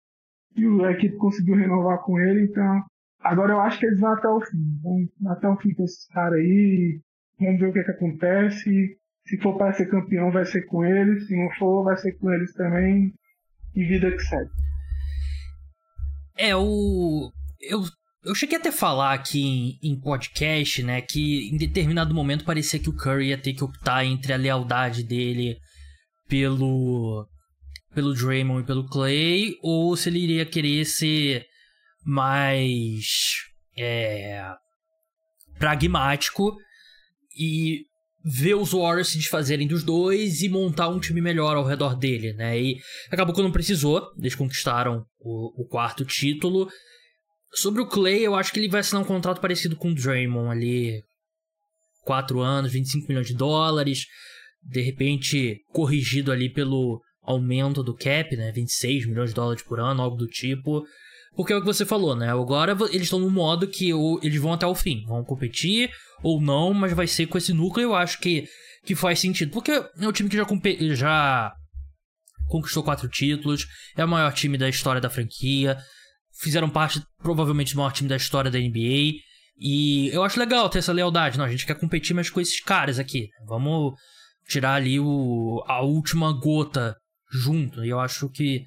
[0.55, 2.83] E a equipe conseguiu renovar com ele, então
[3.21, 4.79] agora eu acho que eles vão até o fim.
[4.81, 6.99] Vão até o fim com esses caras aí.
[7.39, 8.98] Vamos ver o que, que acontece.
[9.29, 11.27] Se for para ser campeão, vai ser com eles.
[11.27, 13.13] Se não for, vai ser com eles também.
[13.75, 14.49] E vida que segue.
[16.35, 17.31] É, o.
[17.61, 17.83] Eu,
[18.25, 22.79] eu cheguei até a falar aqui em, em, podcast, né, que em determinado momento parecia
[22.79, 25.57] que o Curry ia ter que optar entre a lealdade dele
[26.27, 27.27] pelo.
[27.93, 31.45] pelo Draymond e pelo Clay, ou se ele iria querer ser
[32.03, 33.05] mais.
[33.77, 34.43] É,
[35.59, 36.55] pragmático
[37.37, 37.85] e
[38.23, 42.33] ver os Warriors se desfazerem dos dois e montar um time melhor ao redor dele,
[42.33, 42.59] né?
[42.59, 46.69] E acabou que não precisou, eles conquistaram o, o quarto título.
[47.53, 50.51] Sobre o Clay, eu acho que ele vai assinar um contrato parecido com o Draymond
[50.51, 51.03] ali.
[52.03, 54.05] 4 anos, 25 milhões de dólares.
[54.63, 58.51] de repente corrigido ali pelo aumento do cap, né?
[58.51, 60.83] 26 milhões de dólares por ano, algo do tipo.
[61.35, 62.29] Porque é o que você falou, né?
[62.29, 65.05] Agora eles estão no modo que eles vão até o fim.
[65.05, 65.89] Vão competir
[66.23, 67.85] ou não, mas vai ser com esse núcleo.
[67.85, 68.45] Eu acho que,
[68.85, 69.51] que faz sentido.
[69.51, 70.45] Porque é um time que já,
[70.95, 71.53] já
[72.47, 73.67] conquistou quatro títulos.
[73.95, 75.77] É o maior time da história da franquia.
[76.41, 79.19] Fizeram parte, provavelmente, do maior time da história da NBA.
[79.57, 81.37] E eu acho legal ter essa lealdade.
[81.37, 83.29] Não, a gente quer competir mais com esses caras aqui.
[83.45, 83.93] Vamos
[84.47, 86.95] tirar ali o, a última gota
[87.31, 87.83] junto.
[87.85, 88.63] E eu acho que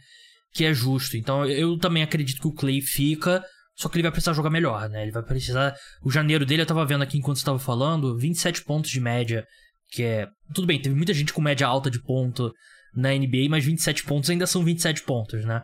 [0.53, 1.17] que é justo.
[1.17, 3.45] Então eu também acredito que o Clay fica,
[3.75, 5.03] só que ele vai precisar jogar melhor, né?
[5.03, 5.75] Ele vai precisar.
[6.03, 9.47] O janeiro dele, eu tava vendo aqui enquanto estava falando, 27 pontos de média,
[9.91, 10.29] que é.
[10.55, 12.53] Tudo bem, teve muita gente com média alta de ponto
[12.95, 15.63] na NBA, mas 27 pontos ainda são 27 pontos, né?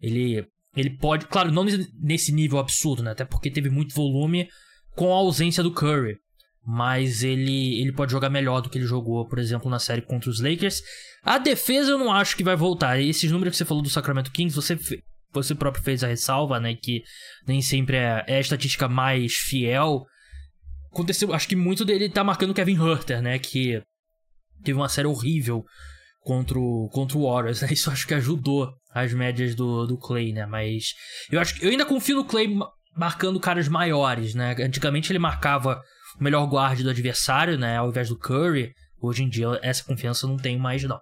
[0.00, 0.46] Ele.
[0.76, 1.26] Ele pode.
[1.26, 1.64] Claro, não
[1.98, 3.12] nesse nível absurdo, né?
[3.12, 4.46] Até porque teve muito volume
[4.94, 6.18] com a ausência do Curry
[6.66, 10.28] mas ele, ele pode jogar melhor do que ele jogou, por exemplo, na série contra
[10.28, 10.82] os Lakers.
[11.22, 13.00] A defesa eu não acho que vai voltar.
[13.00, 14.76] Esses números que você falou do Sacramento Kings, você,
[15.32, 16.74] você próprio fez a ressalva, né?
[16.74, 17.04] Que
[17.46, 20.04] nem sempre é, é a estatística mais fiel.
[20.92, 23.38] Aconteceu, acho que muito dele tá marcando Kevin Herter, né?
[23.38, 23.80] Que
[24.64, 25.64] teve uma série horrível
[26.20, 27.68] contra o, contra o Warriors, né?
[27.70, 30.46] Isso acho que ajudou as médias do, do Clay, né?
[30.46, 30.94] Mas
[31.30, 32.48] eu acho eu ainda confio no Clay
[32.96, 34.56] marcando caras maiores, né?
[34.58, 35.80] Antigamente ele marcava
[36.18, 37.76] melhor guarda do adversário, né?
[37.76, 38.72] Ao invés do Curry.
[39.00, 40.98] Hoje em dia, essa confiança não tem mais, não.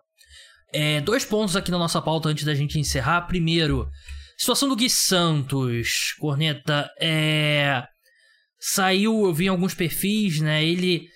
[0.73, 3.23] É, dois pontos aqui na nossa pauta antes da gente encerrar.
[3.23, 3.89] Primeiro,
[4.37, 6.15] situação do Gui Santos.
[6.19, 7.85] Corneta, é.
[8.59, 10.65] Saiu, eu vi em alguns perfis, né?
[10.65, 11.07] Ele.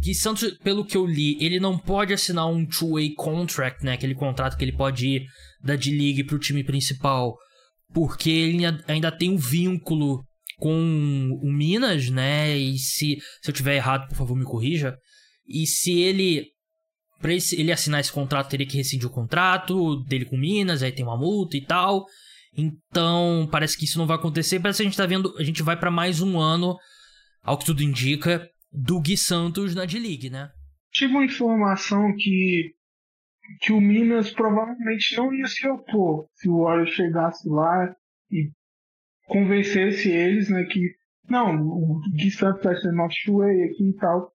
[0.00, 3.92] Gui Santos, pelo que eu li, ele não pode assinar um two-way contract, né?
[3.92, 5.26] Aquele contrato que ele pode ir
[5.62, 7.36] da D-League pro time principal.
[7.94, 10.22] Porque ele ainda tem um vínculo
[10.58, 12.56] com o Minas, né?
[12.56, 14.96] E se, se eu tiver errado, por favor, me corrija.
[15.46, 16.46] E se ele
[17.20, 21.04] para ele assinar esse contrato, teria que rescindir o contrato dele com Minas, aí tem
[21.04, 22.04] uma multa e tal.
[22.54, 24.58] Então, parece que isso não vai acontecer.
[24.58, 26.76] Parece que a gente tá vendo, a gente vai para mais um ano,
[27.40, 30.50] ao que tudo indica, do Gui Santos na D-League, né?
[30.92, 32.74] Tive uma informação que
[33.60, 37.94] que o Minas provavelmente não ia se opor se o Warriors chegasse lá
[38.30, 38.50] e
[39.32, 40.94] convencesse eles, né, que
[41.28, 44.30] não, o Gui Santos vai ser nosso way aqui e tal.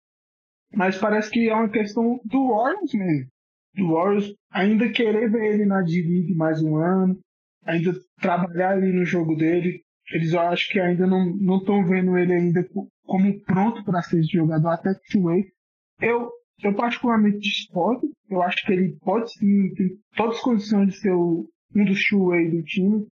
[0.73, 3.29] Mas parece que é uma questão do Warriors mesmo.
[3.75, 7.19] Do Warriors ainda querer ver ele na D-League mais um ano,
[7.65, 9.81] ainda trabalhar ali no jogo dele.
[10.11, 12.65] Eles eu acho que ainda não estão vendo ele ainda
[13.05, 15.51] como pronto para ser jogador até two-way.
[15.99, 16.29] Eu,
[16.63, 18.09] eu particularmente discordo.
[18.29, 22.07] Eu acho que ele pode sim, tem todas as condições de ser o, um dos
[22.07, 23.07] two-way do time,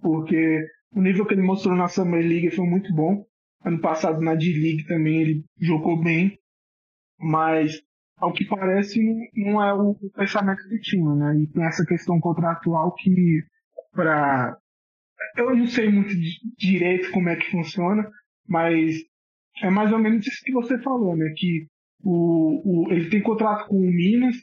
[0.00, 3.24] porque o nível que ele mostrou na Summer League foi muito bom.
[3.64, 6.38] Ano passado na D-League também ele jogou bem,
[7.18, 7.82] mas
[8.16, 9.00] ao que parece
[9.34, 11.36] não é o pensamento do time, né?
[11.40, 13.42] E tem essa questão contratual que
[13.92, 14.56] para
[15.36, 16.14] eu não sei muito
[16.56, 18.08] direito como é que funciona,
[18.46, 18.96] mas
[19.62, 21.32] é mais ou menos isso que você falou, né?
[21.36, 21.66] Que
[22.02, 24.36] o, o, ele tem contrato com o Minas,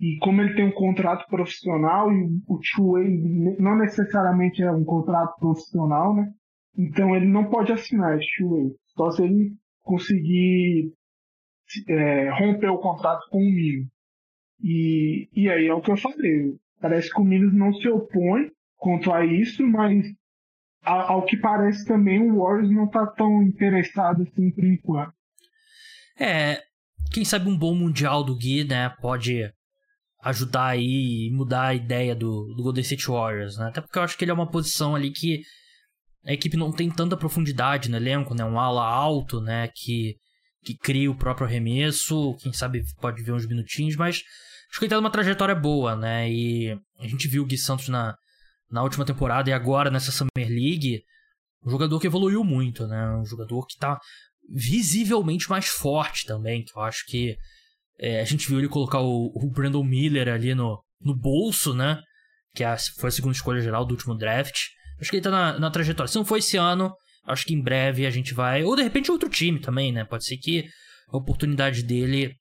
[0.00, 3.08] e como ele tem um contrato profissional e o two-way
[3.58, 6.32] não necessariamente é um contrato profissional, né?
[6.76, 8.72] Então ele não pode assinar esse two-way.
[8.96, 10.92] Só se ele conseguir
[11.88, 13.88] é, romper o contrato com o Minos.
[14.60, 16.56] E, e aí é o que eu falei.
[16.80, 20.04] Parece que o Minos não se opõe contra isso, mas
[20.84, 25.14] ao que parece também o Warriors não está tão interessado assim por enquanto.
[26.18, 26.62] É,
[27.12, 29.50] quem sabe um bom mundial do Gui, né, pode
[30.24, 33.66] ajudar aí e mudar a ideia do, do Golden State Warriors, né?
[33.68, 35.42] Até porque eu acho que ele é uma posição ali que
[36.24, 38.42] a equipe não tem tanta profundidade no elenco, né?
[38.42, 39.68] Um ala alto, né?
[39.74, 40.16] Que,
[40.64, 44.22] que cria o próprio arremesso, quem sabe pode ver uns minutinhos, mas
[44.70, 46.30] acho que ele tá numa trajetória boa, né?
[46.30, 48.16] E a gente viu o Gui Santos na,
[48.70, 51.02] na última temporada e agora nessa Summer League,
[51.62, 53.14] um jogador que evoluiu muito, né?
[53.16, 54.00] Um jogador que tá
[54.48, 57.36] visivelmente mais forte também, que eu acho que
[57.98, 62.00] é, a gente viu ele colocar o, o, Brandon Miller ali no, no bolso, né?
[62.54, 64.56] Que a, foi a segunda escolha geral do último draft.
[65.00, 66.10] Acho que ele tá na, na trajetória.
[66.10, 66.92] Se não for esse ano,
[67.26, 68.62] acho que em breve a gente vai.
[68.64, 70.04] Ou de repente outro time também, né?
[70.04, 70.64] Pode ser que
[71.12, 72.34] a oportunidade dele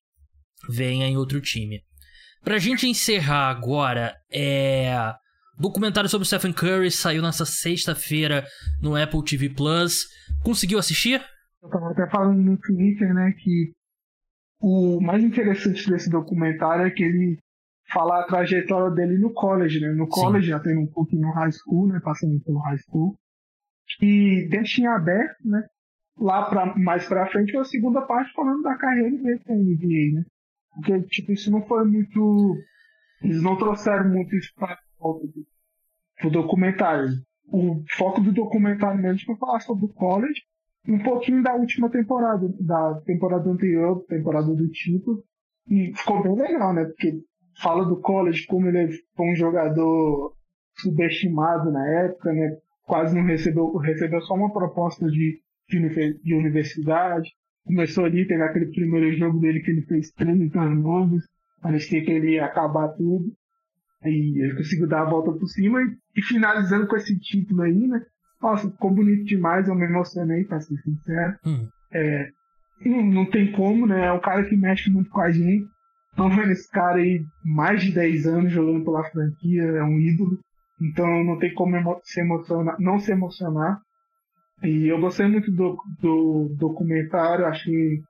[0.69, 1.81] venha em outro time.
[2.43, 5.13] Pra gente encerrar agora, é.
[5.59, 8.43] Documentário sobre o Stephen Curry saiu nessa sexta-feira
[8.81, 10.07] no Apple TV Plus.
[10.43, 11.23] Conseguiu assistir?
[11.61, 13.71] Eu tava até falando no Twitter, né, que
[14.63, 17.37] o mais interessante desse documentário é que ele
[17.91, 19.89] fala a trajetória dele no college, né?
[19.89, 20.51] No college, Sim.
[20.51, 21.99] já tendo um pouquinho no high school, né?
[22.01, 23.13] Passando pelo high school.
[24.01, 25.61] E deixa em aberto, né?
[26.17, 30.25] Lá pra, mais pra frente, a segunda parte falando da carreira dele na NBA, né?
[30.75, 32.55] Porque, tipo, isso não foi muito.
[33.21, 34.79] Eles não trouxeram muito isso para
[36.23, 37.09] o documentário.
[37.47, 40.41] O foco do documentário mesmo foi falar sobre o college
[40.87, 45.23] um pouquinho da última temporada, da temporada anterior, temporada do título.
[45.69, 46.85] E ficou bem legal, né?
[46.85, 47.21] Porque
[47.61, 50.33] fala do college, como ele foi um jogador
[50.77, 52.57] subestimado na época, né?
[52.83, 57.31] Quase não recebeu, recebeu só uma proposta de, de, de universidade.
[57.65, 61.23] Começou ali, teve aquele primeiro jogo dele que ele fez 30 anos,
[61.61, 63.31] parecia que ele ia acabar tudo.
[64.03, 67.87] E ele conseguiu dar a volta por cima e, e finalizando com esse título aí,
[67.87, 68.05] né?
[68.43, 71.37] Nossa, ficou bonito demais, eu me emocionei, pra ser sincero.
[71.45, 71.65] Hum.
[71.93, 72.29] É,
[72.85, 74.07] não, não, tem como, né?
[74.07, 75.65] É um cara que mexe muito com a gente.
[76.09, 80.37] Estão vendo esse cara aí mais de 10 anos jogando pela franquia, é um ídolo.
[80.81, 81.73] Então não tem como
[82.03, 83.79] se emocionar, não se emocionar.
[84.61, 88.01] E eu gostei muito do, do documentário, achei,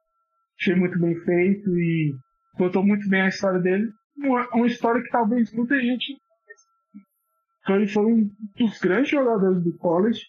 [0.60, 2.16] achei muito bem feito e
[2.58, 3.88] contou muito bem a história dele.
[4.18, 6.18] Uma, uma história que talvez muita gente
[7.64, 10.22] então ele foi um dos grandes jogadores do college,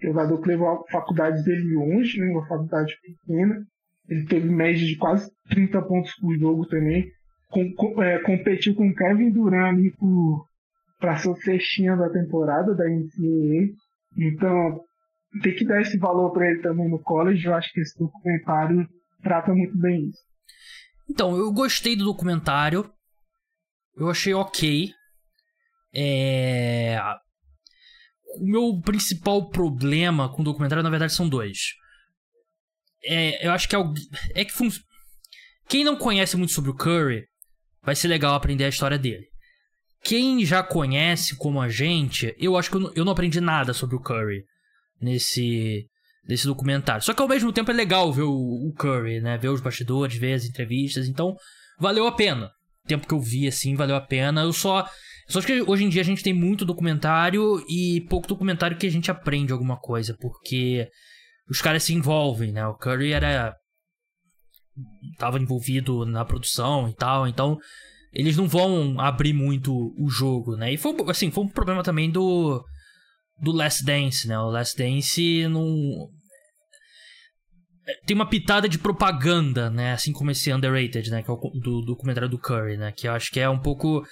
[0.00, 3.66] jogador que levou a faculdade dele longe, né, uma faculdade pequena.
[4.08, 7.10] Ele teve média de quase 30 pontos por jogo também.
[7.50, 9.94] Com, com, é, competiu com Kevin Durant ali
[10.98, 13.72] para ser cestinha da temporada da NCAA.
[14.16, 14.80] Então,
[15.42, 17.46] tem que dar esse valor para ele também no college.
[17.46, 18.88] Eu acho que esse documentário
[19.22, 20.18] trata muito bem isso.
[21.08, 22.90] Então, eu gostei do documentário.
[23.96, 24.90] Eu achei ok.
[25.94, 26.98] É...
[28.36, 31.74] O meu principal problema com o documentário, na verdade, são dois.
[33.04, 33.80] É, eu acho que é,
[34.34, 34.68] é que fun...
[35.68, 37.26] quem não conhece muito sobre o Curry
[37.82, 39.26] vai ser legal aprender a história dele.
[40.02, 43.72] Quem já conhece como a gente, eu acho que eu não, eu não aprendi nada
[43.72, 44.44] sobre o Curry
[45.00, 45.86] nesse
[46.26, 47.02] nesse documentário.
[47.02, 49.36] Só que ao mesmo tempo é legal ver o, o Curry, né?
[49.36, 51.06] Ver os bastidores, ver as entrevistas.
[51.06, 51.36] Então,
[51.78, 52.50] valeu a pena.
[52.84, 54.42] O tempo que eu vi, assim, valeu a pena.
[54.42, 54.88] Eu só
[55.26, 58.90] só que hoje em dia a gente tem muito documentário e pouco documentário que a
[58.90, 60.88] gente aprende alguma coisa, porque
[61.48, 62.66] os caras se envolvem, né?
[62.66, 63.54] O Curry era.
[65.18, 67.58] tava envolvido na produção e tal, então
[68.12, 70.72] eles não vão abrir muito o jogo, né?
[70.72, 72.64] E foi, assim, foi um problema também do.
[73.40, 74.38] do Last Dance, né?
[74.38, 76.10] O Last Dance não.
[78.06, 79.92] Tem uma pitada de propaganda, né?
[79.92, 81.22] Assim como esse Underrated, né?
[81.22, 82.92] Que é o do documentário do Curry, né?
[82.92, 84.02] Que eu acho que é um pouco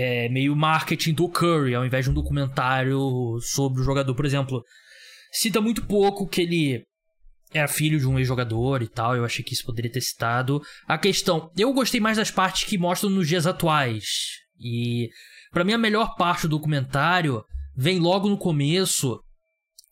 [0.00, 4.14] é, meio marketing do Curry, ao invés de um documentário sobre o jogador.
[4.14, 4.62] Por exemplo,
[5.32, 6.84] cita muito pouco que ele
[7.52, 9.16] era filho de um ex-jogador e tal.
[9.16, 10.60] Eu achei que isso poderia ter citado.
[10.86, 14.04] A questão, eu gostei mais das partes que mostram nos dias atuais.
[14.60, 15.08] E
[15.52, 17.44] para mim a melhor parte do documentário
[17.76, 19.20] vem logo no começo,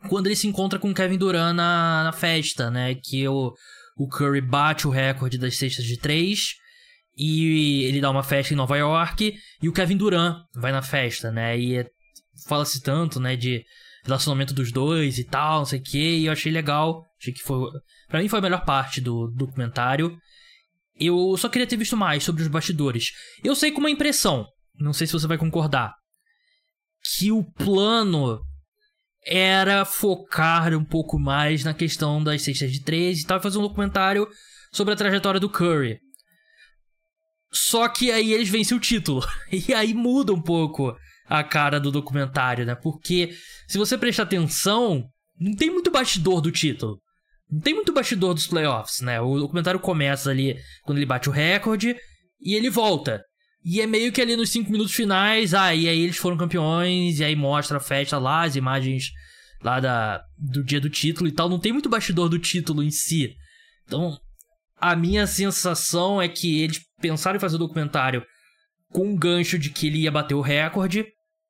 [0.09, 2.95] quando ele se encontra com Kevin Durant na, na festa, né?
[2.95, 3.53] Que o,
[3.97, 6.55] o Curry bate o recorde das cestas de três
[7.17, 11.31] e ele dá uma festa em Nova York e o Kevin Durant vai na festa,
[11.31, 11.59] né?
[11.59, 11.87] E é,
[12.47, 13.65] fala-se tanto, né, de
[14.05, 17.05] relacionamento dos dois e tal, não sei o que, e eu achei legal.
[17.21, 17.71] Achei que foi.
[18.09, 20.17] Pra mim foi a melhor parte do, do documentário.
[20.99, 23.13] Eu só queria ter visto mais sobre os bastidores.
[23.45, 24.47] Eu sei com uma impressão,
[24.79, 25.95] não sei se você vai concordar,
[27.19, 28.41] que o plano
[29.25, 33.63] era focar um pouco mais na questão das cestas de três e tal, fazer um
[33.63, 34.29] documentário
[34.73, 35.99] sobre a trajetória do Curry.
[37.53, 39.23] Só que aí eles vencem o título.
[39.53, 40.97] E aí muda um pouco
[41.27, 42.75] a cara do documentário, né?
[42.75, 43.31] Porque
[43.69, 45.05] se você prestar atenção,
[45.39, 46.99] não tem muito bastidor do título.
[47.51, 49.21] Não tem muito bastidor dos playoffs, né?
[49.21, 51.95] O documentário começa ali quando ele bate o recorde
[52.41, 53.23] e ele volta.
[53.65, 57.21] E é meio que ali nos cinco minutos finais, ah, e aí eles foram campeões,
[57.21, 59.11] e aí mostra a festa lá, as imagens
[59.63, 61.49] lá da, do dia do título e tal.
[61.49, 63.35] Não tem muito bastidor do título em si.
[63.85, 64.19] Então,
[64.77, 68.25] a minha sensação é que eles pensaram em fazer o documentário
[68.91, 71.07] com um gancho de que ele ia bater o recorde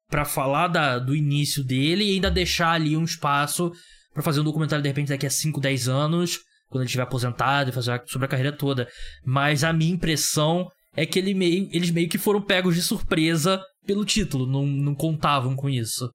[0.08, 3.72] para falar da, do início dele e ainda deixar ali um espaço
[4.12, 6.38] para fazer um documentário de repente daqui a 5, 10 anos,
[6.68, 8.88] quando ele estiver aposentado e fazer sobre a carreira toda.
[9.24, 13.62] Mas a minha impressão é que ele meio, eles meio que foram pegos de surpresa
[13.86, 16.10] pelo título, não, não contavam com isso.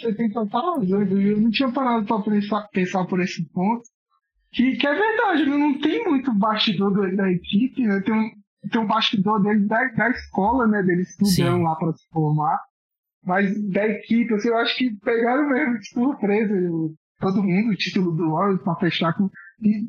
[0.00, 3.82] Você tem total eu não tinha parado pra pensar, pensar por esse ponto.
[4.52, 8.00] Que, que é verdade, não tem muito bastidor da equipe, né?
[8.00, 8.30] Tem um,
[8.68, 10.82] tem um bastidor dele da, da escola, né?
[10.82, 11.62] Dele estudando Sim.
[11.62, 12.60] lá para se formar.
[13.24, 16.54] Mas da equipe, assim, eu acho que pegaram mesmo de surpresa
[17.18, 19.28] todo mundo, o título do Warriors para fechar com.
[19.60, 19.88] E,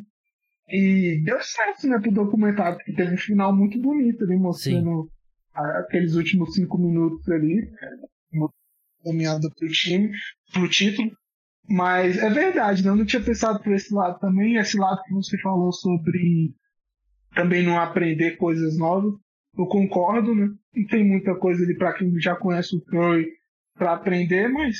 [0.69, 5.09] e deu certo, né, pro documentário, porque teve um final muito bonito ali, mostrando
[5.53, 7.69] aqueles últimos cinco minutos ali,
[9.03, 10.11] caminhada pro time,
[10.51, 11.11] pro título.
[11.69, 12.89] Mas é verdade, né?
[12.89, 14.55] eu não tinha pensado por esse lado também.
[14.55, 16.53] Esse lado que você falou sobre
[17.38, 19.13] também não aprender coisas novas.
[19.57, 20.49] Eu concordo, né?
[20.75, 23.27] E tem muita coisa ali para quem já conhece o Curry
[23.75, 24.75] para aprender, mas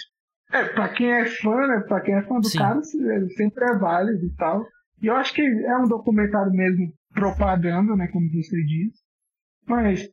[0.52, 1.84] é, para quem é fã, né?
[1.88, 2.58] Para quem é fã do Sim.
[2.58, 4.66] cara, sempre é válido e tal.
[5.02, 8.08] E eu acho que é um documentário mesmo propaganda, né?
[8.12, 8.94] Como você diz.
[9.68, 10.08] Mas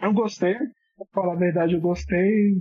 [0.00, 0.54] eu gostei.
[0.54, 2.56] Pra falar a verdade, eu gostei.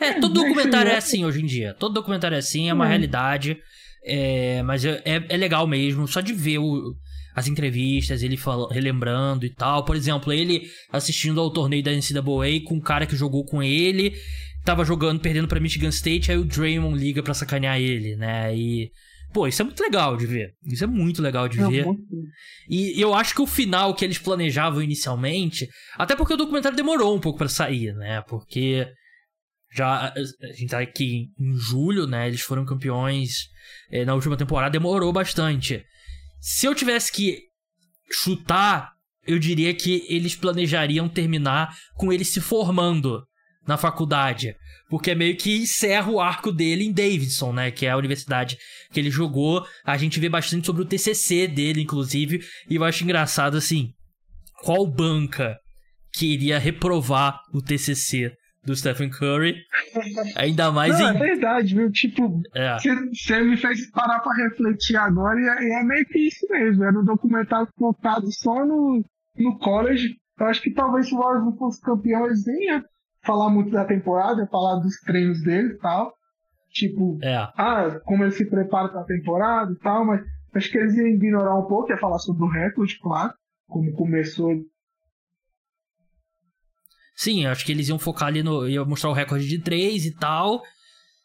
[0.00, 1.74] É, todo documentário é assim hoje em dia.
[1.74, 2.88] Todo documentário é assim, é uma é.
[2.88, 3.58] realidade.
[4.04, 6.94] É, mas é, é, é, legal mesmo, só de ver o,
[7.38, 9.84] as entrevistas, ele fala, relembrando e tal.
[9.84, 14.14] Por exemplo, ele assistindo ao torneio da NCAA com um cara que jogou com ele,
[14.64, 18.54] tava jogando, perdendo para Michigan State, aí o Draymond liga para sacanear ele, né?
[18.56, 18.90] E
[19.32, 20.54] Pô, isso é muito legal de ver.
[20.64, 21.86] Isso é muito legal de ver.
[22.68, 27.14] E eu acho que o final que eles planejavam inicialmente, até porque o documentário demorou
[27.14, 28.22] um pouco para sair, né?
[28.22, 28.88] Porque
[29.70, 32.26] já a gente tá aqui em julho, né?
[32.26, 33.48] Eles foram campeões
[33.90, 35.84] é, na última temporada, demorou bastante.
[36.40, 37.42] Se eu tivesse que
[38.10, 38.92] chutar,
[39.26, 43.22] eu diria que eles planejariam terminar com ele se formando
[43.66, 44.54] na faculdade.
[44.88, 47.70] Porque é meio que encerra o arco dele em Davidson, né?
[47.70, 48.56] Que é a universidade
[48.90, 49.66] que ele jogou.
[49.84, 52.40] A gente vê bastante sobre o TCC dele, inclusive.
[52.70, 53.90] E eu acho engraçado, assim,
[54.62, 55.58] qual banca
[56.14, 58.32] queria reprovar o TCC
[58.68, 59.56] do Stephen Curry?
[60.36, 61.16] Ainda mais Não, em...
[61.16, 61.90] É verdade, viu?
[61.90, 62.42] Tipo,
[63.12, 63.42] você é.
[63.42, 66.84] me fez parar pra refletir agora e é, é meio que isso mesmo.
[66.84, 69.02] Era um documentário focado só no,
[69.36, 70.16] no college.
[70.38, 72.84] Eu acho que talvez se o Warriors não fosse campeão, eles nem iam
[73.24, 76.12] falar muito da temporada, falar dos treinos dele e tal.
[76.70, 77.34] Tipo, é.
[77.34, 80.20] ah, como ele se prepara para a temporada e tal, mas
[80.54, 83.32] acho que eles iam ignorar um pouco, ia falar sobre o recorde, claro,
[83.66, 84.54] como começou.
[87.18, 88.68] Sim, acho que eles iam focar ali no.
[88.68, 90.62] ia mostrar o recorde de três e tal.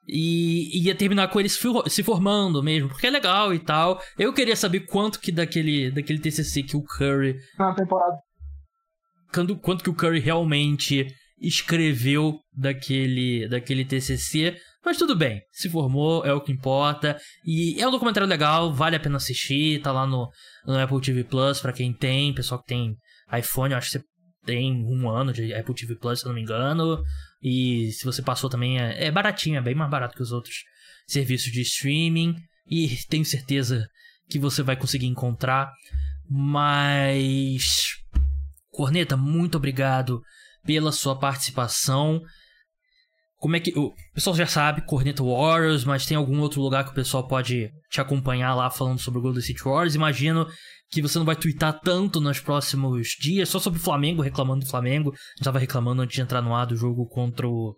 [0.07, 4.01] E ia terminar com eles se formando mesmo, porque é legal e tal.
[4.17, 7.35] Eu queria saber quanto que daquele, daquele TCC que o Curry.
[7.59, 8.17] Na temporada.
[9.31, 11.05] Quanto, quanto que o Curry realmente
[11.39, 14.57] escreveu daquele, daquele TCC.
[14.83, 17.17] Mas tudo bem, se formou, é o que importa.
[17.45, 19.79] E é um documentário legal, vale a pena assistir.
[19.79, 20.27] Tá lá no,
[20.65, 22.95] no Apple TV Plus pra quem tem, pessoal que tem
[23.31, 24.05] iPhone, acho que você
[24.45, 27.03] tem um ano de Apple TV Plus, se eu não me engano.
[27.41, 30.63] E se você passou também, é, é baratinho, é bem mais barato que os outros
[31.07, 32.35] serviços de streaming.
[32.67, 33.87] E tenho certeza
[34.29, 35.71] que você vai conseguir encontrar.
[36.29, 37.97] Mas.
[38.69, 40.21] Corneta, muito obrigado
[40.65, 42.21] pela sua participação.
[43.43, 43.77] Como é que.
[43.77, 47.69] O pessoal já sabe, Corneta Warriors, mas tem algum outro lugar que o pessoal pode
[47.91, 49.95] te acompanhar lá falando sobre o Golden City Warriors?
[49.95, 50.47] Imagino
[50.89, 54.69] que você não vai twittar tanto nos próximos dias, só sobre o Flamengo, reclamando do
[54.69, 55.09] Flamengo.
[55.09, 57.75] A gente tava reclamando antes de entrar no ar do jogo contra o.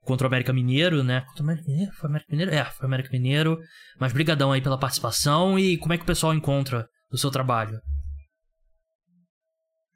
[0.00, 1.20] Contra o América Mineiro, né?
[1.20, 1.92] Contra o América Mineiro?
[1.92, 2.52] Foi o América Mineiro?
[2.52, 3.58] É, foi o América Mineiro.
[4.00, 7.78] Mas brigadão aí pela participação e como é que o pessoal encontra o seu trabalho?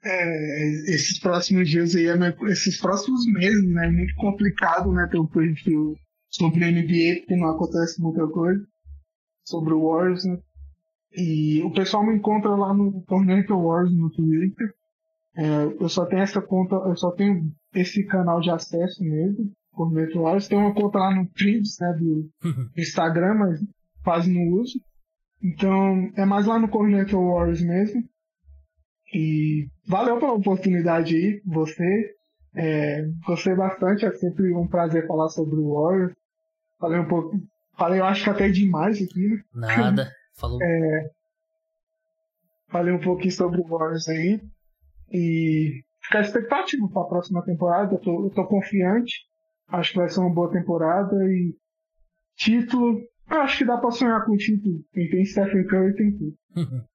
[0.03, 2.05] É, esses próximos dias aí,
[2.49, 3.87] esses próximos meses, né?
[3.87, 5.07] É muito complicado, né?
[5.11, 5.95] Ter um perfil
[6.29, 8.65] sobre a NBA, porque não acontece muita coisa.
[9.45, 10.39] Sobre o Warriors, né?
[11.13, 14.73] E o pessoal me encontra lá no Tornado Wars no Twitter.
[15.35, 20.19] É, eu só tenho essa conta, eu só tenho esse canal de acesso mesmo, Tornado
[20.19, 20.47] Wars.
[20.47, 21.93] Tem uma conta lá no Threads, né?
[21.93, 22.29] Do
[22.77, 23.59] Instagram, mas
[24.03, 24.79] quase não uso.
[25.43, 28.03] Então, é mais lá no Corneto Wars mesmo.
[29.13, 32.15] E valeu pela oportunidade aí, você.
[32.53, 36.13] É, gostei bastante, é sempre um prazer falar sobre o Warriors.
[36.79, 37.37] Falei um pouco.
[37.77, 39.43] Falei, eu acho que até demais aqui, né?
[39.53, 40.59] Nada, falou.
[40.61, 41.09] É,
[42.69, 44.41] falei um pouquinho sobre o Warriors aí.
[45.11, 47.95] E ficar expectativa para a próxima temporada.
[47.95, 49.25] Eu tô, eu tô confiante.
[49.67, 51.15] Acho que vai ser uma boa temporada.
[51.25, 51.55] E
[52.35, 54.83] título, eu acho que dá para sonhar com título.
[54.93, 56.35] Quem tem Stephen Curry tem tudo.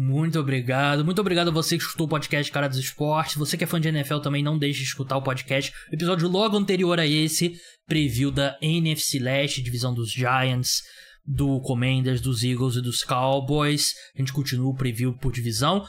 [0.00, 1.04] Muito obrigado.
[1.04, 3.34] Muito obrigado a você que escutou o podcast Cara dos Esportes.
[3.34, 5.72] Você que é fã de NFL também, não deixe de escutar o podcast.
[5.90, 10.82] O episódio logo anterior a esse, preview da NFC Leste, divisão dos Giants,
[11.26, 13.92] do Commanders, dos Eagles e dos Cowboys.
[14.14, 15.84] A gente continua o preview por divisão.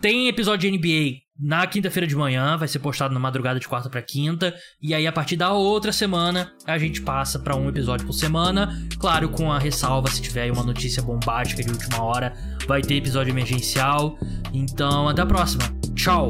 [0.00, 3.88] Tem episódio de NBA na quinta-feira de manhã, vai ser postado na madrugada de quarta
[3.88, 8.06] para quinta, e aí a partir da outra semana a gente passa para um episódio
[8.06, 12.34] por semana, claro, com a ressalva se tiver uma notícia bombástica de última hora,
[12.66, 14.18] vai ter episódio emergencial.
[14.52, 15.64] Então, até a próxima.
[15.94, 16.28] Tchau.